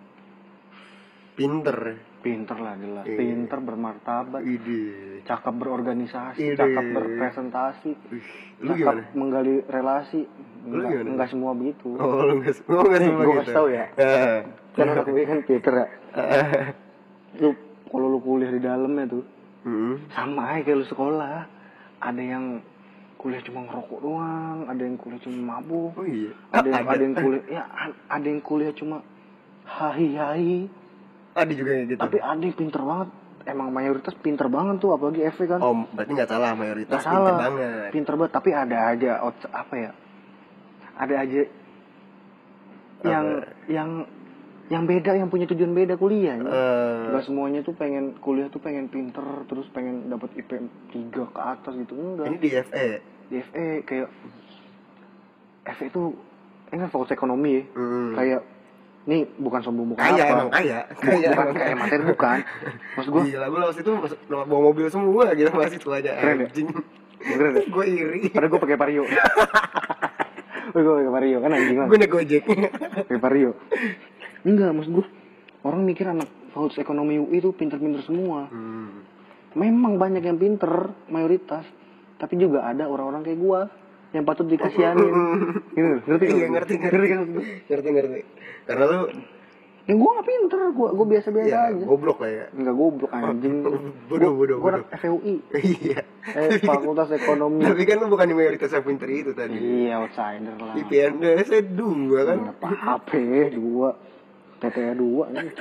[1.39, 1.79] Pinter
[2.25, 3.05] pinter lah jelas.
[3.05, 3.19] Iya.
[3.21, 4.41] pinter bermartabat.
[4.41, 4.83] Ide.
[5.23, 6.57] Cakap berorganisasi Ide.
[6.57, 8.27] cakap berpresentasi Wih,
[8.59, 9.03] lu cakap gimana?
[9.13, 10.25] menggali relasi.
[10.65, 11.93] Enggak, enggak semua begitu.
[11.95, 13.37] Oh lu nggak oh nggak Nih, semua gitu.
[13.39, 13.85] kasih tau ya.
[13.95, 14.39] Ah.
[14.73, 15.87] kan anak gue kan pinter ya.
[17.43, 17.51] Lu
[17.85, 19.25] kalau lu kuliah di dalamnya tuh
[19.65, 19.97] Hmm.
[20.11, 21.49] sama aja kayak lu sekolah.
[21.99, 22.61] Ada yang
[23.17, 26.29] kuliah cuma ngerokok doang ada yang kuliah cuma mabuk oh iya.
[26.53, 26.93] ada yang, ada.
[26.93, 27.63] ada yang kuliah ya
[28.05, 28.97] ada yang kuliah cuma
[29.65, 30.57] hahi hahi
[31.35, 33.09] ada juga yang gitu tapi yang pinter banget
[33.45, 37.21] emang mayoritas pinter banget tuh apalagi FV kan oh berarti nggak salah mayoritas Nggak pinter
[37.27, 37.41] salah.
[37.41, 39.11] banget pinter banget tapi ada aja
[39.51, 39.91] apa ya
[40.95, 41.41] ada aja
[43.05, 43.51] yang Apa?
[43.67, 43.91] yang
[44.65, 46.41] yang beda yang punya tujuan beda kuliah ya.
[46.41, 50.57] Eh, Gak semuanya tuh pengen kuliah tuh pengen pinter terus pengen dapat IP
[50.89, 52.87] 3 ke atas gitu enggak ini di FE
[53.29, 54.09] di FE kayak
[55.67, 56.03] FE itu
[56.67, 58.13] ini kan fakultas ekonomi ya Hmm.
[58.17, 58.41] kayak
[59.05, 60.33] ini bukan sombong bukan kaya apa?
[60.33, 60.79] emang kaya.
[60.95, 62.39] Bu- bukan kayak materi bukan.
[62.95, 63.91] Maksud gue Gila, gue lawas itu
[64.27, 66.47] bawa mobil semua gila masih itu aja Keren ya?
[66.47, 66.69] anjing.
[67.17, 68.21] keren deh gue iri.
[68.29, 69.05] padahal gue pakai vario.
[70.67, 72.43] Gue pakai vario kan anjing Gue naik gojek.
[73.05, 73.51] pakai vario.
[74.43, 75.07] Enggak maksud gue
[75.63, 78.49] orang mikir anak fakultas ekonomi UI itu pinter-pinter semua.
[78.49, 79.05] Hmm.
[79.55, 80.67] memang banyak yang pinter
[81.07, 81.63] mayoritas.
[82.17, 83.61] Tapi juga ada orang-orang kayak gua
[84.15, 85.11] yang patut dikasihanin
[85.69, 86.51] gitu ngerti Iya kan?
[86.53, 86.95] ngerti ngerti.
[86.95, 87.21] ngerti kan?
[87.67, 88.21] Ngerti ngerti.
[88.65, 88.99] Karena lu
[89.85, 92.45] yang gua gak pinter gua gua biasa-biasa ya aja goblok lah ya.
[92.53, 93.55] enggak goblok anjing
[94.09, 94.81] Bodoh, bodoh, bodoh.
[94.81, 96.01] anak FUI Iya.
[96.33, 99.53] eh, fakultas ekonomi Tapi kan lu bukan di mayoritas yang pinter itu tadi.
[99.53, 102.39] iya outsider lah IPN saya dua kan.
[102.49, 103.11] apa HP
[103.53, 103.93] dua
[104.57, 105.53] TTA dua nih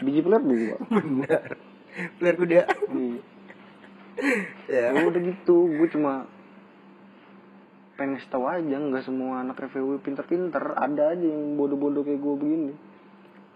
[0.00, 1.48] biji peler dua Benar.
[2.16, 2.62] Player kuda.
[2.88, 3.20] Iya.
[4.70, 4.84] Ya.
[4.88, 6.24] ya udah gitu gue cuma
[8.00, 12.72] pengen tahu aja nggak semua anak FEW pinter-pinter ada aja yang bodoh-bodoh kayak gue begini.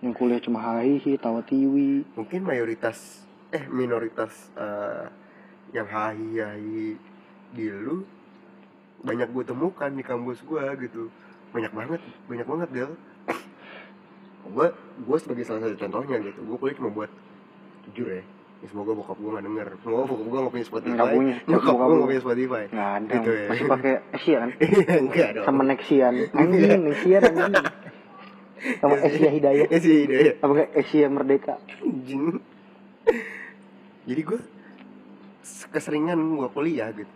[0.05, 5.09] Yang kuliah cuma hahihi tawa tiwi Mungkin mayoritas eh minoritas eh,
[5.73, 7.01] yang hai hai
[7.57, 8.05] di lu
[9.01, 11.09] banyak gue temukan di kampus gue gitu.
[11.57, 12.93] Banyak banget banyak banget Del
[14.45, 16.45] gue gue sebagai salah satu contohnya gitu.
[16.45, 17.09] Gue kuliah cuma buat
[17.89, 18.34] jujur ya
[18.65, 19.69] ya semoga bokap gue gak denger.
[19.85, 20.95] Semoga bokap gue gak punya Spotify.
[20.97, 21.35] Nggak punya.
[21.45, 22.63] bokap gue gak punya Spotify.
[22.73, 23.13] nggak ada.
[23.13, 23.47] Gitu ya.
[23.53, 24.51] masih pakai Asia kan?
[24.65, 25.45] Iya, enggak dong.
[25.45, 27.55] Sama Nexian anjing Nexian anjing.
[28.81, 31.55] Sama Asia Hidayat ya sih ide apa kayak Asia Merdeka?
[31.85, 32.25] Anjing.
[34.09, 34.41] Jadi gue
[35.69, 37.15] keseringan gue kuliah gitu.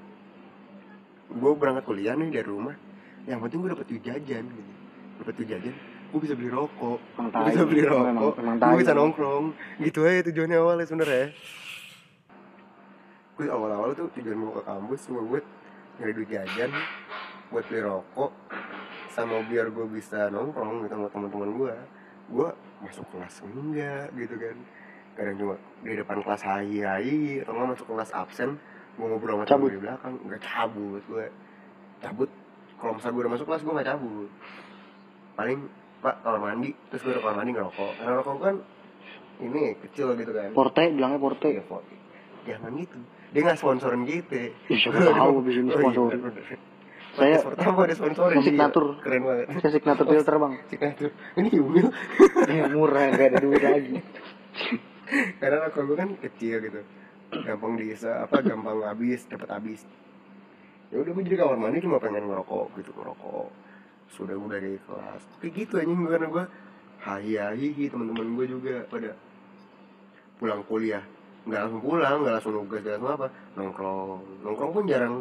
[1.33, 2.77] Gue berangkat kuliah nih dari rumah.
[3.25, 4.73] Yang penting gue dapet jajan gitu.
[5.25, 5.75] Dapet jajan
[6.09, 6.99] gue bisa beli rokok.
[7.17, 8.35] Gue bisa beli rokok.
[8.41, 9.45] gue bisa nongkrong.
[9.83, 11.27] Gitu aja tujuannya awalnya sebenernya
[13.39, 15.47] gue awal-awal tuh tujuan gue ke kampus cuma buat
[16.03, 16.75] nyari duit jajan
[17.55, 18.35] buat beli rokok
[19.15, 21.75] sama biar gue bisa nongkrong gitu sama teman-teman gue
[22.35, 22.49] gue
[22.83, 24.57] masuk kelas enggak gitu kan.
[25.15, 25.55] Kadang cuma
[25.87, 28.59] di depan kelas hai hai atau nggak masuk kelas absen
[28.99, 29.71] gue ngobrol sama Cabut.
[29.71, 30.15] di belakang.
[30.27, 31.27] Nggak cabut gue
[32.03, 32.31] cabut.
[32.83, 34.31] Kalau misalnya gue udah masuk kelas gue nggak cabut.
[35.39, 35.59] Paling
[35.99, 36.71] pak kamar mandi.
[36.89, 37.91] Terus gue udah kamar mandi ngerokok.
[37.95, 38.55] Karena rokok kan
[39.39, 40.51] ini kecil gitu kan.
[40.51, 41.49] Porte bilangnya Porte.
[41.49, 41.79] Iya, Fo.
[42.45, 42.99] jangan gitu.
[43.29, 46.21] Dia nggak sponsorin gitu Ih, siapa tahu abis ini sponsorin.
[47.13, 48.63] saya Saya- pertama ada sponsorin Musik gila.
[48.65, 48.85] natur.
[48.99, 49.47] keren banget.
[49.59, 50.53] Saya signature filter bang.
[50.67, 51.11] signatur.
[51.35, 51.87] Ini Yumil
[52.47, 53.97] eh murah gak ada duit lagi.
[55.39, 56.81] Karena rokok gue kan kecil gitu.
[57.29, 59.81] Gampang bisa apa gampang habis dapat habis.
[60.89, 63.49] Ya udah gue jadi kamar mandi cuma pengen ngerokok gitu ngerokok
[64.15, 65.23] sudah gue dari kelas.
[65.43, 66.45] Kayak gitu anjing karena gue
[66.99, 69.11] hai teman-teman gue juga pada
[70.39, 71.05] pulang kuliah.
[71.49, 73.27] Nggak langsung pulang nggak langsung nugas nggak langsung apa.
[73.57, 74.21] Nongkrong.
[74.45, 75.15] Nongkrong pun jarang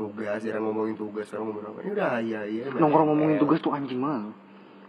[0.00, 1.78] nugas jarang ngomongin tugas jarang ngomongin apa.
[1.84, 4.32] Ini udah hai hai nongkrong ngomongin tugas tuh anjing banget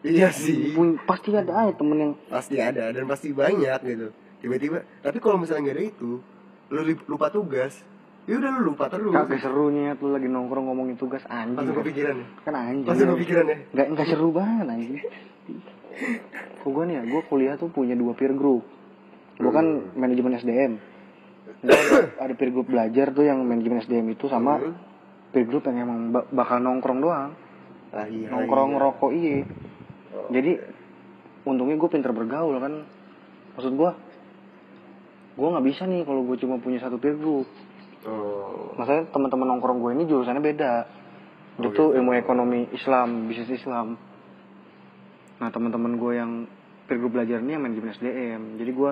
[0.02, 0.74] iya sih.
[1.06, 4.08] Pasti ada aja temen yang pasti ada dan pasti banyak gitu.
[4.42, 6.12] Tiba-tiba tapi kalau misalnya nggak ada itu
[6.72, 7.84] lu lupa tugas
[8.30, 9.12] ya udah lu lupa terus.
[9.12, 11.58] Kagak serunya tuh lagi nongkrong ngomongin tugas anjing.
[11.58, 12.28] Langsung kepikiran ya?
[12.42, 12.88] Kan anjing.
[12.88, 13.58] Langsung kepikiran ya?
[13.72, 14.96] Nggak nggak seru banget anjing.
[16.62, 18.64] Kok gue nih ya gue kuliah tuh punya dua peer group.
[19.36, 19.98] Gue kan Hmm.
[19.98, 20.74] manajemen SDM
[22.18, 24.74] ada, peer group belajar tuh yang manajemen SDM itu sama Hmm.
[25.30, 27.32] peer group yang emang ba- bakal nongkrong doang.
[27.92, 28.80] Ah, iya, nongkrong iya.
[28.80, 29.44] rokok iya.
[30.12, 30.62] Oh, jadi
[31.44, 32.86] untungnya gue pinter bergaul kan.
[33.52, 33.92] Maksud gue
[35.32, 37.48] gue nggak bisa nih kalau gue cuma punya satu peer group
[38.08, 40.74] oh maksudnya teman-teman nongkrong gue ini jurusannya beda.
[41.60, 41.84] Oh, itu gitu.
[41.94, 44.00] ilmu ekonomi Islam bisnis Islam.
[45.42, 46.32] Nah teman-teman gue yang
[46.86, 48.92] peer group belajar ini yang manajemen SDM jadi gue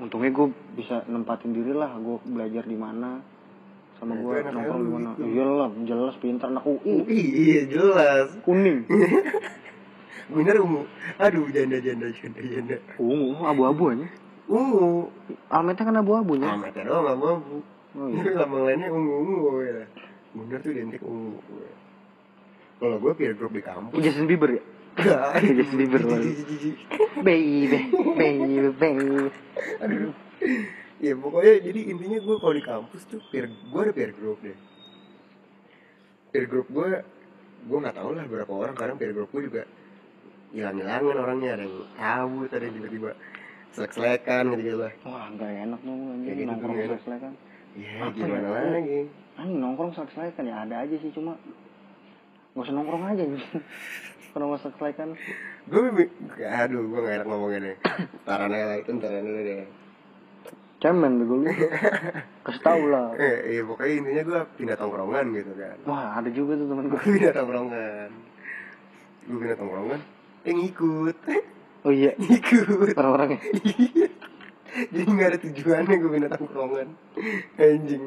[0.00, 3.22] untungnya gue bisa nempatin diri lah gue belajar di mana
[4.00, 5.10] sama Nah, gue enak nongkrong di mana.
[5.14, 5.22] gitu.
[5.28, 8.32] iyalah jelas pintar anak UI Ih, iya jelas.
[8.42, 8.88] Kuning.
[10.34, 10.82] Bener ungu
[11.14, 12.76] aduh janda janda janda janda.
[12.98, 14.06] Ungu abu-abu aja.
[14.50, 15.14] Ungu.
[15.46, 16.58] Almetnya kan abu-abu ya.
[16.58, 17.56] Ametnya doang nggak abu
[17.90, 18.38] Oh iya.
[18.38, 19.82] lambang lainnya ungu ungu ya
[20.30, 21.42] Bundar tuh identik ungu
[22.80, 24.62] kalau gue peer group di kampus Justin Bieber ya?
[24.96, 26.00] Gak Justin Bieber.
[27.20, 29.28] Baby, baby, baby.
[29.84, 30.16] Aduh.
[31.00, 34.56] Ya pokoknya jadi intinya gue kalau di kampus tuh peer gue ada peer group deh.
[36.32, 37.04] Peer group gue
[37.68, 39.62] gue nggak tahu lah berapa orang kadang peer group gue juga
[40.56, 43.10] hilang-hilangan orangnya ada yang cabut ada yang tiba-tiba
[43.76, 44.92] selek-selekan gitu lah.
[45.04, 47.32] Wah, nggak enak dong anjing gitu nongkrong selek-selekan.
[47.72, 48.70] Ya Apa gimana ya?
[48.74, 49.00] lagi?
[49.34, 51.38] Anjing nongkrong selek-selekan ya ada aja sih cuma
[52.52, 53.44] nggak usah nongkrong aja anjing.
[54.32, 55.08] Kalau nggak selek-selekan.
[55.66, 56.06] Gue
[56.40, 57.76] aduh gue gak enak ngomongnya nih.
[58.22, 59.66] Taran aja lah itu taran dulu deh.
[60.80, 61.46] Cemen bego lu.
[62.46, 63.12] Kasih tau lah.
[63.14, 65.76] Eh, iya pokoknya intinya gue pindah tongkrongan gitu kan.
[65.84, 67.00] Wah, ada juga tuh temen gue.
[67.00, 68.10] Pindah tongkrongan.
[69.28, 70.00] Gue pindah tongkrongan.
[70.42, 71.16] Eh ngikut.
[71.80, 72.92] Oh iya, Ngikut.
[72.92, 73.40] orang-orangnya.
[73.62, 74.08] Iya.
[74.70, 76.88] Jadi gak ada tujuannya gue pindah tongkrongan
[77.58, 78.04] Anjing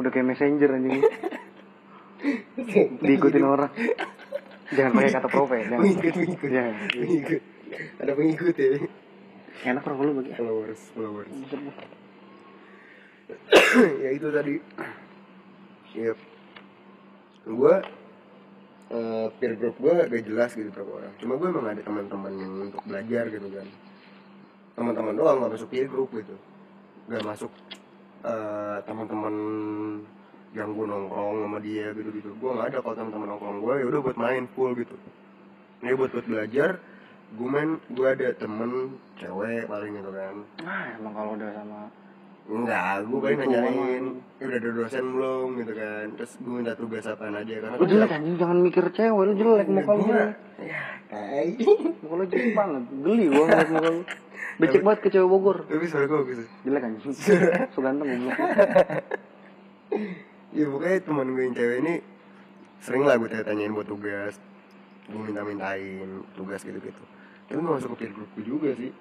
[0.00, 1.04] Udah kayak messenger anjing.
[3.04, 3.68] Diikutin orang.
[4.72, 5.60] Jangan pakai kata profil.
[5.68, 5.84] Jangan.
[5.84, 6.74] Mengikut, mengikut Jangan.
[6.96, 7.42] Mengikut
[8.00, 8.80] Ada pengikut ya
[9.60, 10.32] Enak rokok lu bagi.
[10.40, 11.28] Followers, followers
[14.04, 14.56] Ya itu tadi
[15.92, 16.16] Iya
[17.44, 17.74] Gue
[18.88, 22.72] eh, peer group gue gak jelas gitu berapa orang Cuma gue emang ada teman-teman yang
[22.72, 23.68] untuk belajar gitu kan
[24.80, 26.32] Teman-teman doang gak masuk peer group gitu
[27.06, 27.52] Gak masuk
[28.22, 29.34] eh, teman-teman
[30.50, 33.84] yang gue nongkrong sama dia gitu gitu gue nggak ada kalau teman-teman nongkrong gue ya
[33.86, 34.98] udah buat main full gitu
[35.80, 36.82] ini buat buat belajar
[37.30, 38.70] gue main gue ada temen
[39.14, 41.80] cewek paling gitu kan Ah, emang kalau udah sama
[42.42, 44.04] enggak gue paling nanyain.
[44.36, 47.86] "Eh, udah ada dosen belum gitu kan terus gue minta tugas apaan aja karena Lu
[47.86, 50.04] jelek anjing, jangan mikir cewek, lu jelek muka lu.
[50.58, 51.54] Ya tai
[52.02, 54.02] Muka lu jelek banget, geli gua ngeliat muka lu.
[54.60, 55.58] Becek banget ke cewek Bogor.
[55.64, 56.38] tapi suara gue bagus.
[56.68, 57.12] Jelek anjing.
[57.72, 58.36] So ganteng goblok.
[60.50, 61.94] ya pokoknya teman gue yang cewek ini
[62.84, 64.36] sering lah gue tanya-tanyain buat tugas.
[65.08, 67.02] Gue minta-mintain tugas gitu-gitu.
[67.48, 68.92] Tapi gak masuk ke peer group gue juga sih.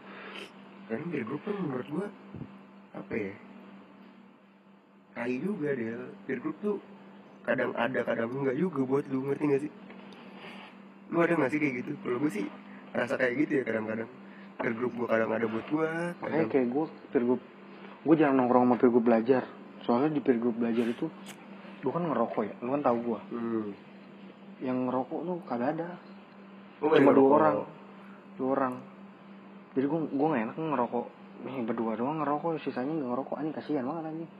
[0.87, 2.07] Karena peer group kan menurut gue
[2.89, 3.35] apa ya
[5.13, 6.77] tai juga dia peer group tuh
[7.43, 9.71] kadang ada kadang enggak juga buat lu ngerti gak sih?
[11.11, 11.91] Lu ada gak sih kayak gitu?
[11.99, 12.45] Kalau gue sih
[12.95, 14.09] rasa kayak gitu ya kadang-kadang
[14.59, 17.41] peer group gue kadang ada buat gue Makanya kayak gue peer group
[17.99, 19.43] gue jarang nongkrong sama peer group belajar.
[19.83, 21.07] Soalnya di peer group belajar itu
[21.79, 23.19] lu kan ngerokok ya, lu kan tahu gua.
[23.31, 23.71] hmm.
[24.59, 25.89] Yang ngerokok tuh kagak ada.
[26.83, 27.55] Nggak Cuma dua orang.
[28.35, 28.73] Dua orang.
[29.75, 31.05] Jadi gua gua gak enak ngerokok.
[31.39, 33.35] Nih berdua doang ngerokok, sisanya gak ngerokok.
[33.39, 34.31] Anjing kasihan banget anjing.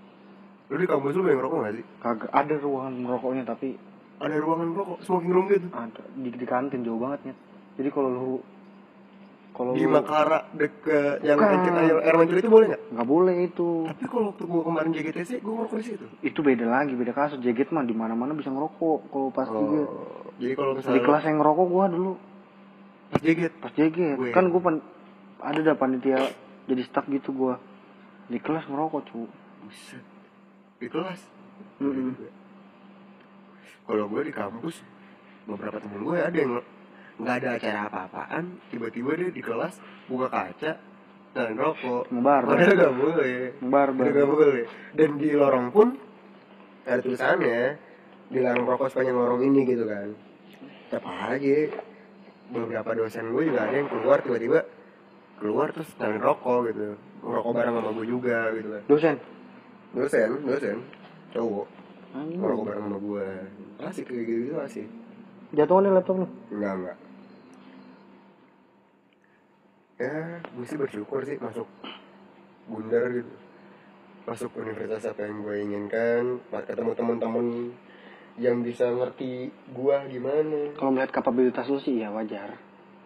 [0.70, 3.74] lu di kampus lu banyak ngerokok gak sih Kagak ada ruangan merokoknya tapi
[4.22, 7.36] ada ruangan rokok smoking room gitu ada di, di kantin jauh banget ya.
[7.82, 8.34] Jadi kalau lu
[9.60, 12.84] kalau di Makara deket yang dekat air, air mancur itu boleh nggak?
[12.96, 13.70] nggak boleh itu.
[13.92, 16.06] Tapi kalau waktu gua kemarin JGTC gua ngerokok di situ.
[16.24, 17.44] Itu beda lagi, beda kasus.
[17.44, 19.12] Jaget mah di mana-mana bisa ngerokok.
[19.12, 19.84] Kalau pas tiga.
[19.84, 22.14] Oh, jadi kalau Di misalnya kelas yang ngerokok gua dulu
[23.12, 24.32] pas JGT pas jaget Gue.
[24.32, 24.76] kan gua pan,
[25.44, 26.20] ada dah panitia
[26.64, 27.60] jadi staff gitu gua
[28.32, 29.28] di kelas ngerokok cu
[29.68, 30.06] buset
[30.80, 31.20] di kelas.
[31.84, 32.16] Mm-mm.
[33.84, 34.80] Kalau gua di kampus
[35.50, 36.62] beberapa temen gue ada yang
[37.20, 39.76] nggak ada acara apa-apaan tiba-tiba dia di kelas
[40.08, 40.72] buka kaca
[41.36, 44.66] dan rokok ngebar padahal nggak boleh ngebar Udah bar gak boleh.
[44.98, 45.88] Dan di lorong pun
[46.90, 47.78] ada tulisannya
[48.34, 50.10] dilarang merokok sepanjang lorong ini gitu kan.
[50.90, 51.58] Tetap aja
[52.50, 54.66] beberapa dosen gue juga ada yang keluar tiba-tiba
[55.38, 56.98] keluar terus tangan rokok gitu.
[57.22, 58.84] Ngerokok bareng sama gue juga gitu kan.
[58.90, 59.16] dosen
[59.90, 60.78] Dosen, dosen,
[61.34, 61.68] cowok
[62.14, 63.28] ngerokok bareng sama gue.
[63.86, 64.88] Asik kayak gitu gitu asik.
[65.50, 66.98] jatuh nih laptop lu Enggak enggak.
[70.00, 71.68] Ya, mesti bersyukur sih masuk
[72.72, 73.36] bundar gitu.
[74.24, 77.76] Masuk universitas apa yang gue inginkan, ketemu teman-teman
[78.40, 80.72] yang bisa ngerti gua gimana.
[80.80, 82.56] kalau melihat kapabilitas lu sih ya wajar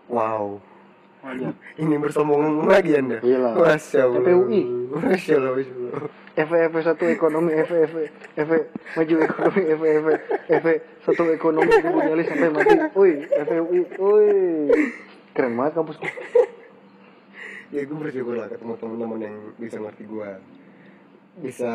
[0.05, 0.61] Wow,
[1.25, 3.17] wajar ini bersombong lagi anda.
[3.25, 3.53] Iya lah.
[3.57, 4.21] Masya Allah.
[4.21, 4.61] TPUI.
[4.93, 5.51] Masya Allah.
[5.57, 6.05] Masya Allah.
[6.33, 7.97] FV satu ekonomi FV FV
[8.41, 8.51] FV
[8.97, 9.85] maju ekonomi FV
[10.49, 10.67] FV
[11.05, 14.29] satu ekonomi gue nyali sampai mati woi FVUI woi
[15.37, 16.09] keren banget kampus lu.
[17.73, 20.29] Ya gue bersyukur lah ketemu teman-teman yang bisa ngerti gue
[21.41, 21.73] bisa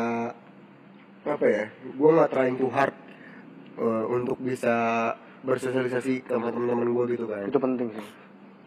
[1.27, 2.95] apa ya gue nggak trying too hard
[3.75, 4.75] uh, untuk bisa
[5.43, 7.47] bersosialisasi sama teman-teman gue gitu kan.
[7.47, 8.07] Itu penting sih.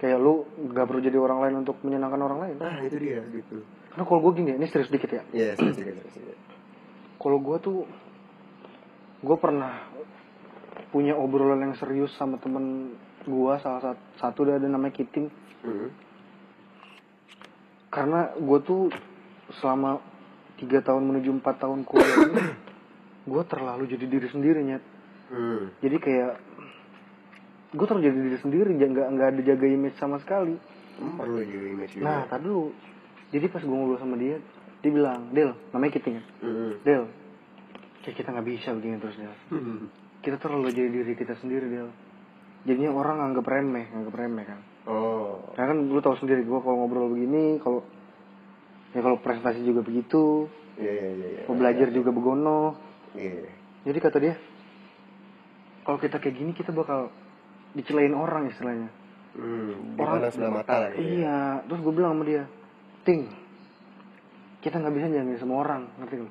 [0.01, 2.57] Kayak lu gak perlu jadi orang lain untuk menyenangkan orang lain.
[2.57, 3.61] Nah itu dia gitu.
[3.93, 5.23] Karena kalau gue gini ya, ini serius dikit ya.
[5.37, 6.41] Ya serius serius serius
[7.23, 7.79] kalau gue tuh
[9.23, 9.87] gue pernah
[10.91, 15.31] punya obrolan yang serius sama temen gue salah satu, satu dia ada namanya Kiting
[15.63, 15.89] hmm.
[17.93, 18.89] Karena gue tuh
[19.61, 20.01] selama
[20.57, 22.43] tiga tahun menuju empat tahun kuliah ini
[23.31, 24.85] gue terlalu jadi diri sendiri nyet.
[25.33, 25.73] Hmm.
[25.81, 26.33] jadi kayak
[27.73, 30.57] gue terlalu jadi diri sendiri ja- nggak nggak ada jaga image sama sekali.
[30.97, 32.05] Emang perlu juga image juga.
[32.05, 32.73] Nah tadi dulu
[33.29, 34.37] jadi pas gue ngobrol sama dia
[34.83, 36.25] dia bilang Del namanya Kiting ya?
[36.41, 36.73] Hmm.
[36.81, 37.05] Del
[38.03, 39.35] kayak kita nggak bisa begini terus Del.
[39.53, 39.89] Hmm.
[40.21, 41.89] kita terlalu jadi diri kita sendiri Del.
[42.63, 45.53] Jadinya orang anggap remeh anggap remeh kan oh.
[45.55, 47.85] Karena kan lu tahu sendiri gue kalau ngobrol begini kalau
[48.93, 50.49] ya kalau presentasi juga begitu.
[50.81, 51.43] Iya iya iya iya.
[51.47, 52.77] mau belajar juga begono.
[53.13, 53.49] Iya.
[53.85, 54.35] Jadi kata dia
[55.83, 57.13] kalau kita kayak gini kita bakal
[57.77, 58.89] dicelain orang istilahnya.
[59.33, 59.97] Hmm.
[59.97, 60.97] Orang- sebelah mata lah ya.
[61.01, 61.39] iya.
[61.69, 62.45] Terus gue bilang sama dia
[63.03, 63.29] ting
[64.63, 65.83] kita nggak bisa nyenengin semua orang.
[65.99, 66.29] Ngerti lu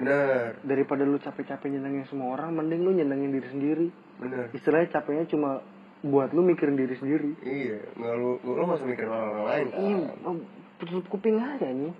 [0.00, 0.56] benar.
[0.64, 3.88] Daripada lu capek-capek nyenengin semua orang mending lu nyenengin diri sendiri.
[4.20, 4.52] Benar.
[4.52, 5.60] Istilahnya capeknya cuma
[6.00, 7.30] buat lu mikirin diri sendiri.
[7.44, 9.80] Iya nggak lu lu masih mikir orang lain kan?
[9.84, 10.36] Iya oh,
[10.80, 11.92] tutup kuping aja nih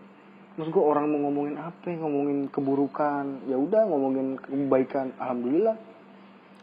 [0.59, 1.89] maksud gue orang mau ngomongin apa?
[1.89, 3.49] Ngomongin keburukan.
[3.49, 5.17] Ya udah ngomongin kebaikan.
[5.17, 5.77] Alhamdulillah.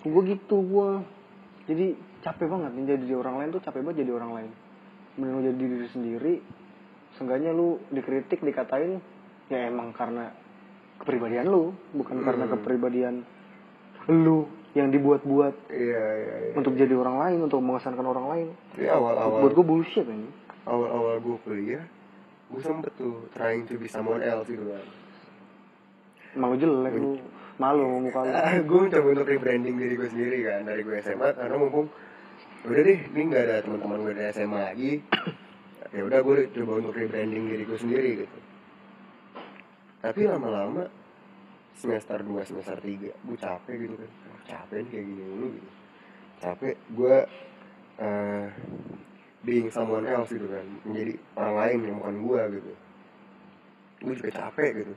[0.06, 0.90] Gue gitu gue
[1.66, 4.52] jadi capek banget nih jadi orang lain tuh capek banget jadi orang lain.
[5.18, 6.36] Bener lu jadi diri sendiri.
[7.18, 9.02] Seenggaknya lu dikritik dikatain
[9.50, 10.30] ya emang karena
[11.02, 12.54] kepribadian lu bukan karena Hmm.
[12.58, 13.16] kepribadian
[14.10, 16.54] lu yang dibuat-buat iya iya iya.
[16.58, 18.48] untuk jadi orang lain untuk mengesankan orang lain.
[18.76, 20.30] Tapi awal awal buat gue bullshit ini
[20.68, 21.86] awal awal gue kuliah
[22.48, 24.86] gue sempet tuh trying to be someone else gitu kan.
[26.36, 27.20] Malu jelek lu
[27.58, 28.32] malu muka lu.
[28.70, 31.90] Gue mencoba untuk rebranding diri gue sendiri kan dari gue SMA karena mumpung
[32.68, 34.92] udah deh ini nggak ada teman-teman gue dari SMA lagi.
[35.88, 38.38] Ya udah gue coba untuk rebranding diri gue sendiri gitu.
[40.04, 40.84] Tapi lama-lama
[41.80, 44.12] semester 2 semester 3 gue capek gitu kan
[44.48, 45.70] capek kayak gini dulu gitu.
[46.40, 47.16] Capek gue
[47.98, 48.48] eh
[49.44, 50.66] being someone else gitu kan.
[50.88, 52.72] Menjadi orang lain yang bukan gue gitu.
[54.08, 54.94] Gue juga capek gitu.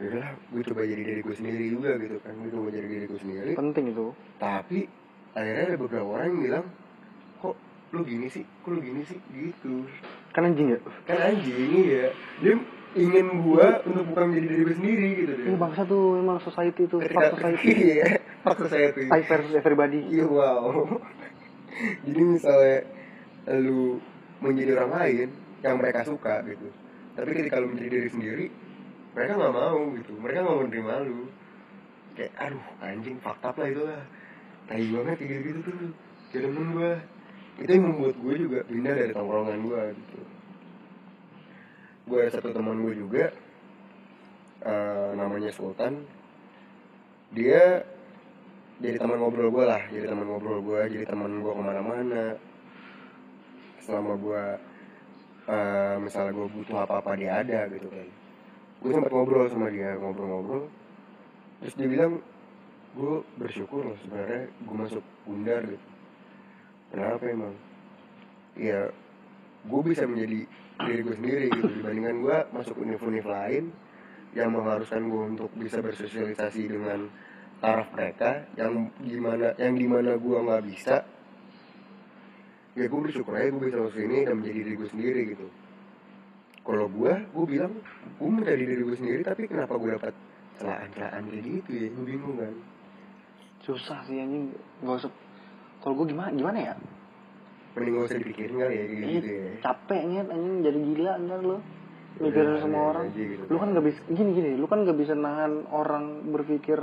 [0.00, 2.32] Yaudah, gue coba jadi diri gue sendiri juga gitu kan.
[2.40, 3.52] Gue coba jadi diri gue sendiri.
[3.58, 4.06] Penting itu.
[4.40, 4.78] Tapi
[5.36, 6.64] akhirnya ada beberapa orang yang bilang
[7.42, 7.56] kok
[7.92, 8.44] lu gini sih?
[8.64, 9.18] Kok lu gini sih?
[9.30, 9.84] Gitu.
[10.30, 10.78] Kan anjing ya?
[11.04, 12.08] Kan anjing ya
[12.40, 12.54] dia
[12.98, 15.46] ingin gua untuk bukan menjadi diri gue sendiri gitu deh.
[15.46, 17.70] Ini bangsa tuh emang society tuh fuck society.
[17.94, 18.18] iya
[18.66, 20.00] saya tuh I versus everybody.
[20.10, 20.88] Iya wow.
[22.06, 22.78] Jadi misalnya
[23.62, 24.02] lu
[24.42, 25.28] menjadi orang lain
[25.62, 26.72] yang mereka suka gitu
[27.20, 28.46] tapi ketika lu menjadi diri sendiri
[29.12, 31.20] mereka nggak mau gitu mereka nggak mau menerima lu.
[32.18, 34.02] Kayak aduh anjing fakta lah itu lah.
[34.66, 35.90] Tai banget kayak gitu gitu tuh
[36.34, 36.92] demen gua.
[37.60, 40.20] Itu yang membuat gue juga pindah dari tongkrongan gue gitu
[42.10, 43.30] gue ada satu teman gue juga
[44.66, 46.02] eh, namanya Sultan.
[47.30, 47.86] Dia
[48.82, 52.24] jadi teman ngobrol gue lah jadi teman ngobrol gue jadi teman gue ke mana-mana.
[53.86, 54.42] Selama gue
[55.46, 58.08] eh, misalnya gue butuh apa-apa dia ada gitu kan.
[58.82, 60.66] Gue sempat ngobrol sama dia ngobrol-ngobrol.
[61.62, 62.18] Terus dia bilang
[62.98, 65.86] gue bersyukur loh sebenarnya gue masuk bundar gitu.
[66.90, 67.54] Kenapa emang?
[68.58, 68.90] Ya
[69.66, 70.40] gue bisa menjadi
[70.86, 71.68] diri gue sendiri gitu.
[71.80, 73.64] Dibandingkan gue masuk univ-univ lain
[74.32, 77.10] yang mengharuskan gue untuk bisa bersosialisasi dengan
[77.60, 81.04] taraf mereka yang gimana yang di mana gue nggak bisa
[82.72, 85.46] ya gue bersyukur aja gue bisa masuk sini dan menjadi diri gue sendiri gitu.
[86.64, 87.74] Kalau gue gue bilang
[88.16, 90.14] gue menjadi diri gue sendiri tapi kenapa gue dapat
[90.56, 91.88] celaan-celaan kayak gitu ya?
[91.92, 92.54] Gue bingung kan.
[93.60, 95.12] Susah sih anjing nggak usah.
[95.82, 96.74] Kalau gue gimana gimana ya
[97.70, 99.50] mending gak usah dipikirin kali ya Iya, gitu ya.
[99.62, 101.56] Capek nyet anjing jadi gila ntar lo
[102.18, 103.04] mikirin Udah, semua ada orang.
[103.08, 103.42] aja gitu.
[103.46, 106.78] Lu kan gak bisa gini gini lu kan gak bisa nahan orang berpikir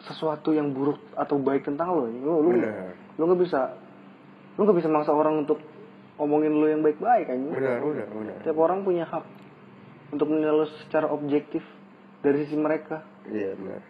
[0.00, 2.50] sesuatu yang buruk atau baik tentang lo lu lu
[3.18, 3.60] lu gak bisa
[4.56, 5.60] lu gak bisa maksa orang untuk
[6.16, 7.52] ngomongin lu yang baik-baik anjing.
[7.52, 8.36] Benar benar benar.
[8.44, 9.24] Tiap orang punya hak
[10.12, 11.64] untuk menilai lu secara objektif
[12.20, 13.00] dari sisi mereka.
[13.24, 13.80] Iya benar.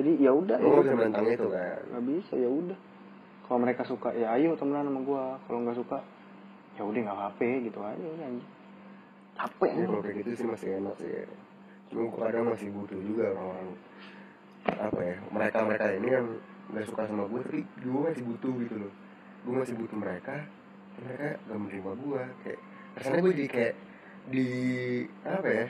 [0.00, 1.80] Jadi ya udah gak bisa menentang itu kan.
[1.92, 2.78] Nggak bisa ya udah
[3.48, 5.24] kalau mereka suka ya ayo temenan sama gua.
[5.48, 5.98] Kalau nggak suka
[6.76, 7.78] ya udah nggak apa gitu.
[7.80, 8.50] Aja udah anjing.
[9.38, 11.26] Capek ya kalau kayak gitu sih masih enak sih ya.
[11.88, 13.72] cuma kadang masih butuh juga orang-orang
[14.68, 16.28] apa ya mereka mereka ini yang
[16.68, 18.92] nggak suka sama gue tapi gue masih butuh gitu loh.
[19.48, 20.36] Gue masih butuh mereka
[20.98, 22.60] mereka gak menerima gue kayak
[22.98, 23.74] rasanya gue jadi kayak
[24.28, 24.48] di
[25.24, 25.66] apa ya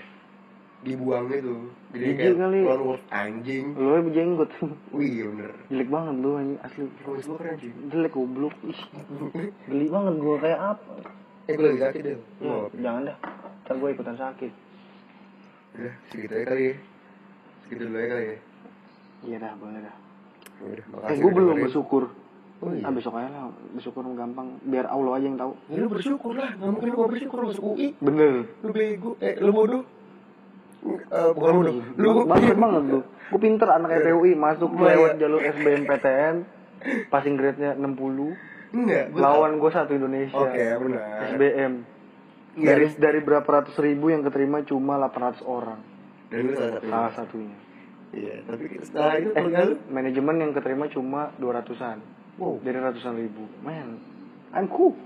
[0.86, 2.60] dibuang gitu jadi Jijik kayak kali.
[2.68, 3.64] wolf anjing.
[3.74, 4.50] Lu aja berjenggot
[4.96, 5.50] wih iya bener.
[5.72, 6.84] Jelek banget lu anjing asli.
[7.00, 8.54] Kumis gue keren sih jelek goblok.
[8.62, 8.80] Ih,
[9.72, 10.92] geli banget gua kayak apa?
[11.48, 13.16] Eh gue lagi sakit deh ya, oh, jangan dah.
[13.64, 14.52] Ntar gua ikutan sakit.
[15.80, 16.74] Udah segitu aja kali ya.
[17.64, 18.38] Segitu dulu aja kali ya.
[19.24, 19.96] Iya dah boleh dah.
[20.60, 22.04] Ya udah eh makasih gua udah belum bersyukur.
[22.58, 22.84] Oh iya.
[22.84, 23.42] ah besok aja lah.
[23.72, 24.60] Bersyukur gampang.
[24.68, 25.52] Biar Allah aja yang tahu.
[25.72, 28.32] Ya lu bersyukur lah, nggak mungkin lu gak bersyukur masuk UI bener.
[28.60, 29.82] Lu bego, eh lu bodoh
[30.86, 33.00] Eh, bukan bodoh Lu banget banget lu.
[33.02, 35.26] Gue pinter anak FPUI masuk Gua lewat ya.
[35.26, 36.34] jalur SBMPTN
[37.10, 40.38] passing grade-nya 60 Enggak, gua lawan gue satu Indonesia.
[40.38, 41.34] Oke, benar.
[41.34, 41.72] SBM
[42.58, 45.78] Iya, dari dari berapa ratus ribu yang keterima cuma 800 orang.
[46.26, 47.56] Dan lu salah satu salah satunya.
[48.08, 49.46] Iya, tapi setelah itu eh
[49.88, 51.98] manajemen yang keterima cuma 200-an
[52.38, 53.46] Wow, dari ratusan ribu.
[53.62, 53.98] Man.
[54.54, 54.96] I'm cool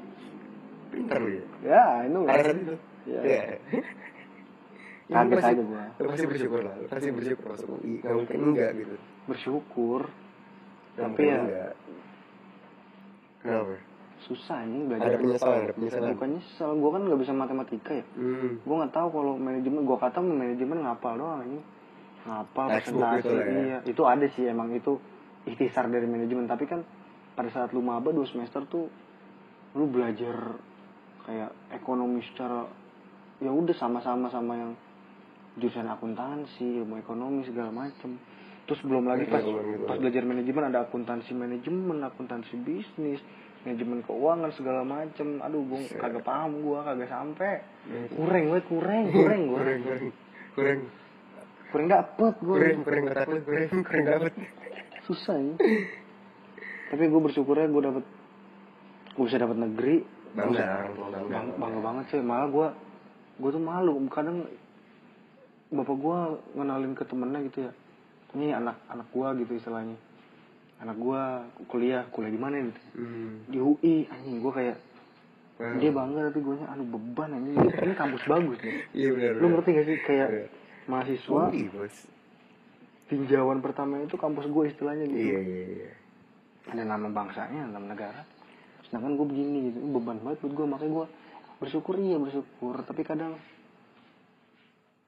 [0.93, 1.45] pintar lu ya?
[1.65, 2.19] Ya itu
[3.09, 3.21] Iya.
[3.25, 3.43] Iya Ya,
[3.73, 3.81] lu
[5.13, 5.85] Kaget pasti- aja gua.
[5.93, 8.95] Lu pasti bersyukur lah, lu pasti bersyukur masuk UI Nggak mungkin enggak gitu.
[9.29, 10.01] Bersyukur.
[10.93, 11.73] Nggak Tapi ya- enggak.
[13.43, 13.75] Kenapa?
[14.23, 15.11] susah ini belajar.
[15.11, 16.09] Ada penyesalan, ada penyesalan.
[16.15, 18.05] Bukan nyesel gue kan nggak bisa matematika ya.
[18.15, 21.61] Hmm, gue nggak tahu kalau manajemen gue kata manajemen ngapal doang ini.
[22.23, 23.59] Ngapal Textbook presentasi gitu lah ya.
[23.59, 23.79] iya.
[23.83, 24.95] Itu ada sih emang itu
[25.43, 26.47] ikhtisar dari manajemen.
[26.47, 26.87] Tapi kan
[27.35, 28.87] pada saat lu maba dua semester tuh
[29.75, 30.55] lu belajar
[31.27, 32.63] kayak ekonomi secara
[33.43, 34.73] ya udah sama-sama sama yang
[35.59, 38.17] jurusan akuntansi ilmu ekonomi segala macem.
[38.63, 39.85] Terus belum lagi pas Ekonomi gitu.
[39.91, 43.21] pas belajar manajemen ada akuntansi manajemen akuntansi bisnis
[43.67, 45.43] manajemen keuangan segala macem.
[45.43, 47.61] Aduh gue kagak paham gue kagak sampai
[48.17, 49.81] kurang gue kurang kurang gue kurang
[50.55, 50.81] kurang
[51.69, 54.33] kurang dapet gue kurang kurang otak lu kurang kurang dapet.
[55.11, 55.55] Susah ya.
[56.95, 58.05] Tapi gue bersyukurnya gue dapet
[59.13, 59.97] gue bisa dapet negeri.
[60.33, 61.19] Bangga bangga.
[61.29, 62.69] Bangga, bangga banget sih malah gue
[63.43, 63.99] gue tuh malu.
[64.09, 64.47] Kadang
[65.73, 66.19] bapak gue
[66.55, 67.73] ngenalin ke temennya gitu ya.
[68.33, 69.97] Ini anak anak gue gitu istilahnya.
[70.79, 71.23] Anak gue
[71.67, 72.81] kuliah kuliah di mana gitu.
[72.97, 73.43] Hmm.
[73.49, 74.39] di UI anjing.
[74.39, 74.79] Gue kayak
[75.61, 75.79] Wow.
[75.79, 78.83] dia bangga tapi gue nya aduh beban ini ini kampus bagus nih.
[78.97, 80.45] Iya benar lu ngerti gak sih kayak Iya.
[80.89, 81.95] mahasiswa UI bos.
[83.07, 85.23] tinjauan pertama itu kampus gue istilahnya gitu.
[85.23, 85.91] Iya iya iya.
[86.67, 88.25] Ada nama bangsanya nama negara.
[88.89, 89.79] Sedangkan gue begini gitu.
[89.93, 91.07] Beban banget buat gue makanya gue
[91.61, 92.75] bersyukur iya bersyukur.
[92.83, 93.37] Tapi kadang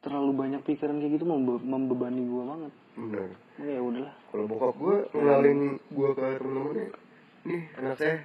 [0.04, 2.72] terlalu banyak pikiran kayak gitu membe- membebani gue banget.
[2.94, 3.28] Benar
[3.62, 4.14] ya udahlah.
[4.30, 6.86] Kalau bokap gue ngenalin gue ke temen-temennya
[7.44, 8.16] nih anak saya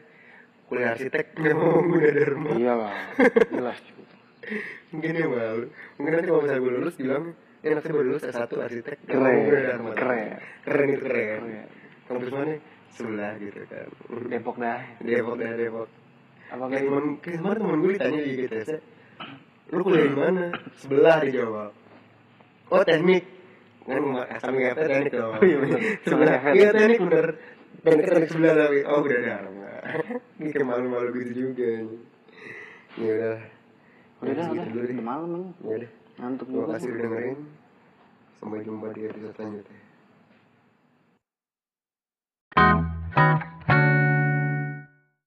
[0.67, 1.25] kuliah arsitek.
[1.39, 2.53] Nggak mau udah ada rumah.
[2.57, 2.95] Iya lah
[3.51, 3.79] jelas.
[4.91, 5.67] Mungkin dia malu
[6.01, 7.23] mungkin nanti kalau misalnya gue lulus bilang
[7.61, 8.97] ya anak saya baru lulus S1 arsitek.
[9.05, 9.35] Keren,
[9.77, 9.93] rumah.
[9.93, 10.29] keren.
[10.65, 11.39] keren itu keren.
[11.45, 11.67] Keren.
[12.09, 12.55] kampus mana?
[12.89, 13.87] Sebelah gitu kan.
[14.27, 14.81] Depok dah.
[15.05, 15.87] Depok dah Depok.
[16.49, 16.83] Apa kayak
[17.21, 18.69] kayak kemarin temen gue ditanya di GTS
[19.69, 20.45] lu kuliah di mana?
[20.77, 21.71] Sebelah dijawab.
[22.69, 23.23] Oh teknik.
[23.85, 24.01] Kan
[24.41, 25.33] sama nggak teknik dong.
[25.33, 25.57] Oh, iya,
[26.05, 27.27] sebelah iya teknik bener.
[27.85, 29.49] Teknik teknik sebelah tapi oh udah ada.
[30.39, 31.81] Ini malu-malu gitu juga ya,
[32.99, 33.37] ya udah
[34.19, 34.45] udah.
[34.51, 35.91] udah gitu udah, malam nih ya udah.
[36.19, 36.59] Ngantuk juga.
[36.59, 37.39] terima kasih udah dengerin.
[38.39, 39.79] Sampai jumpa di episode selanjutnya.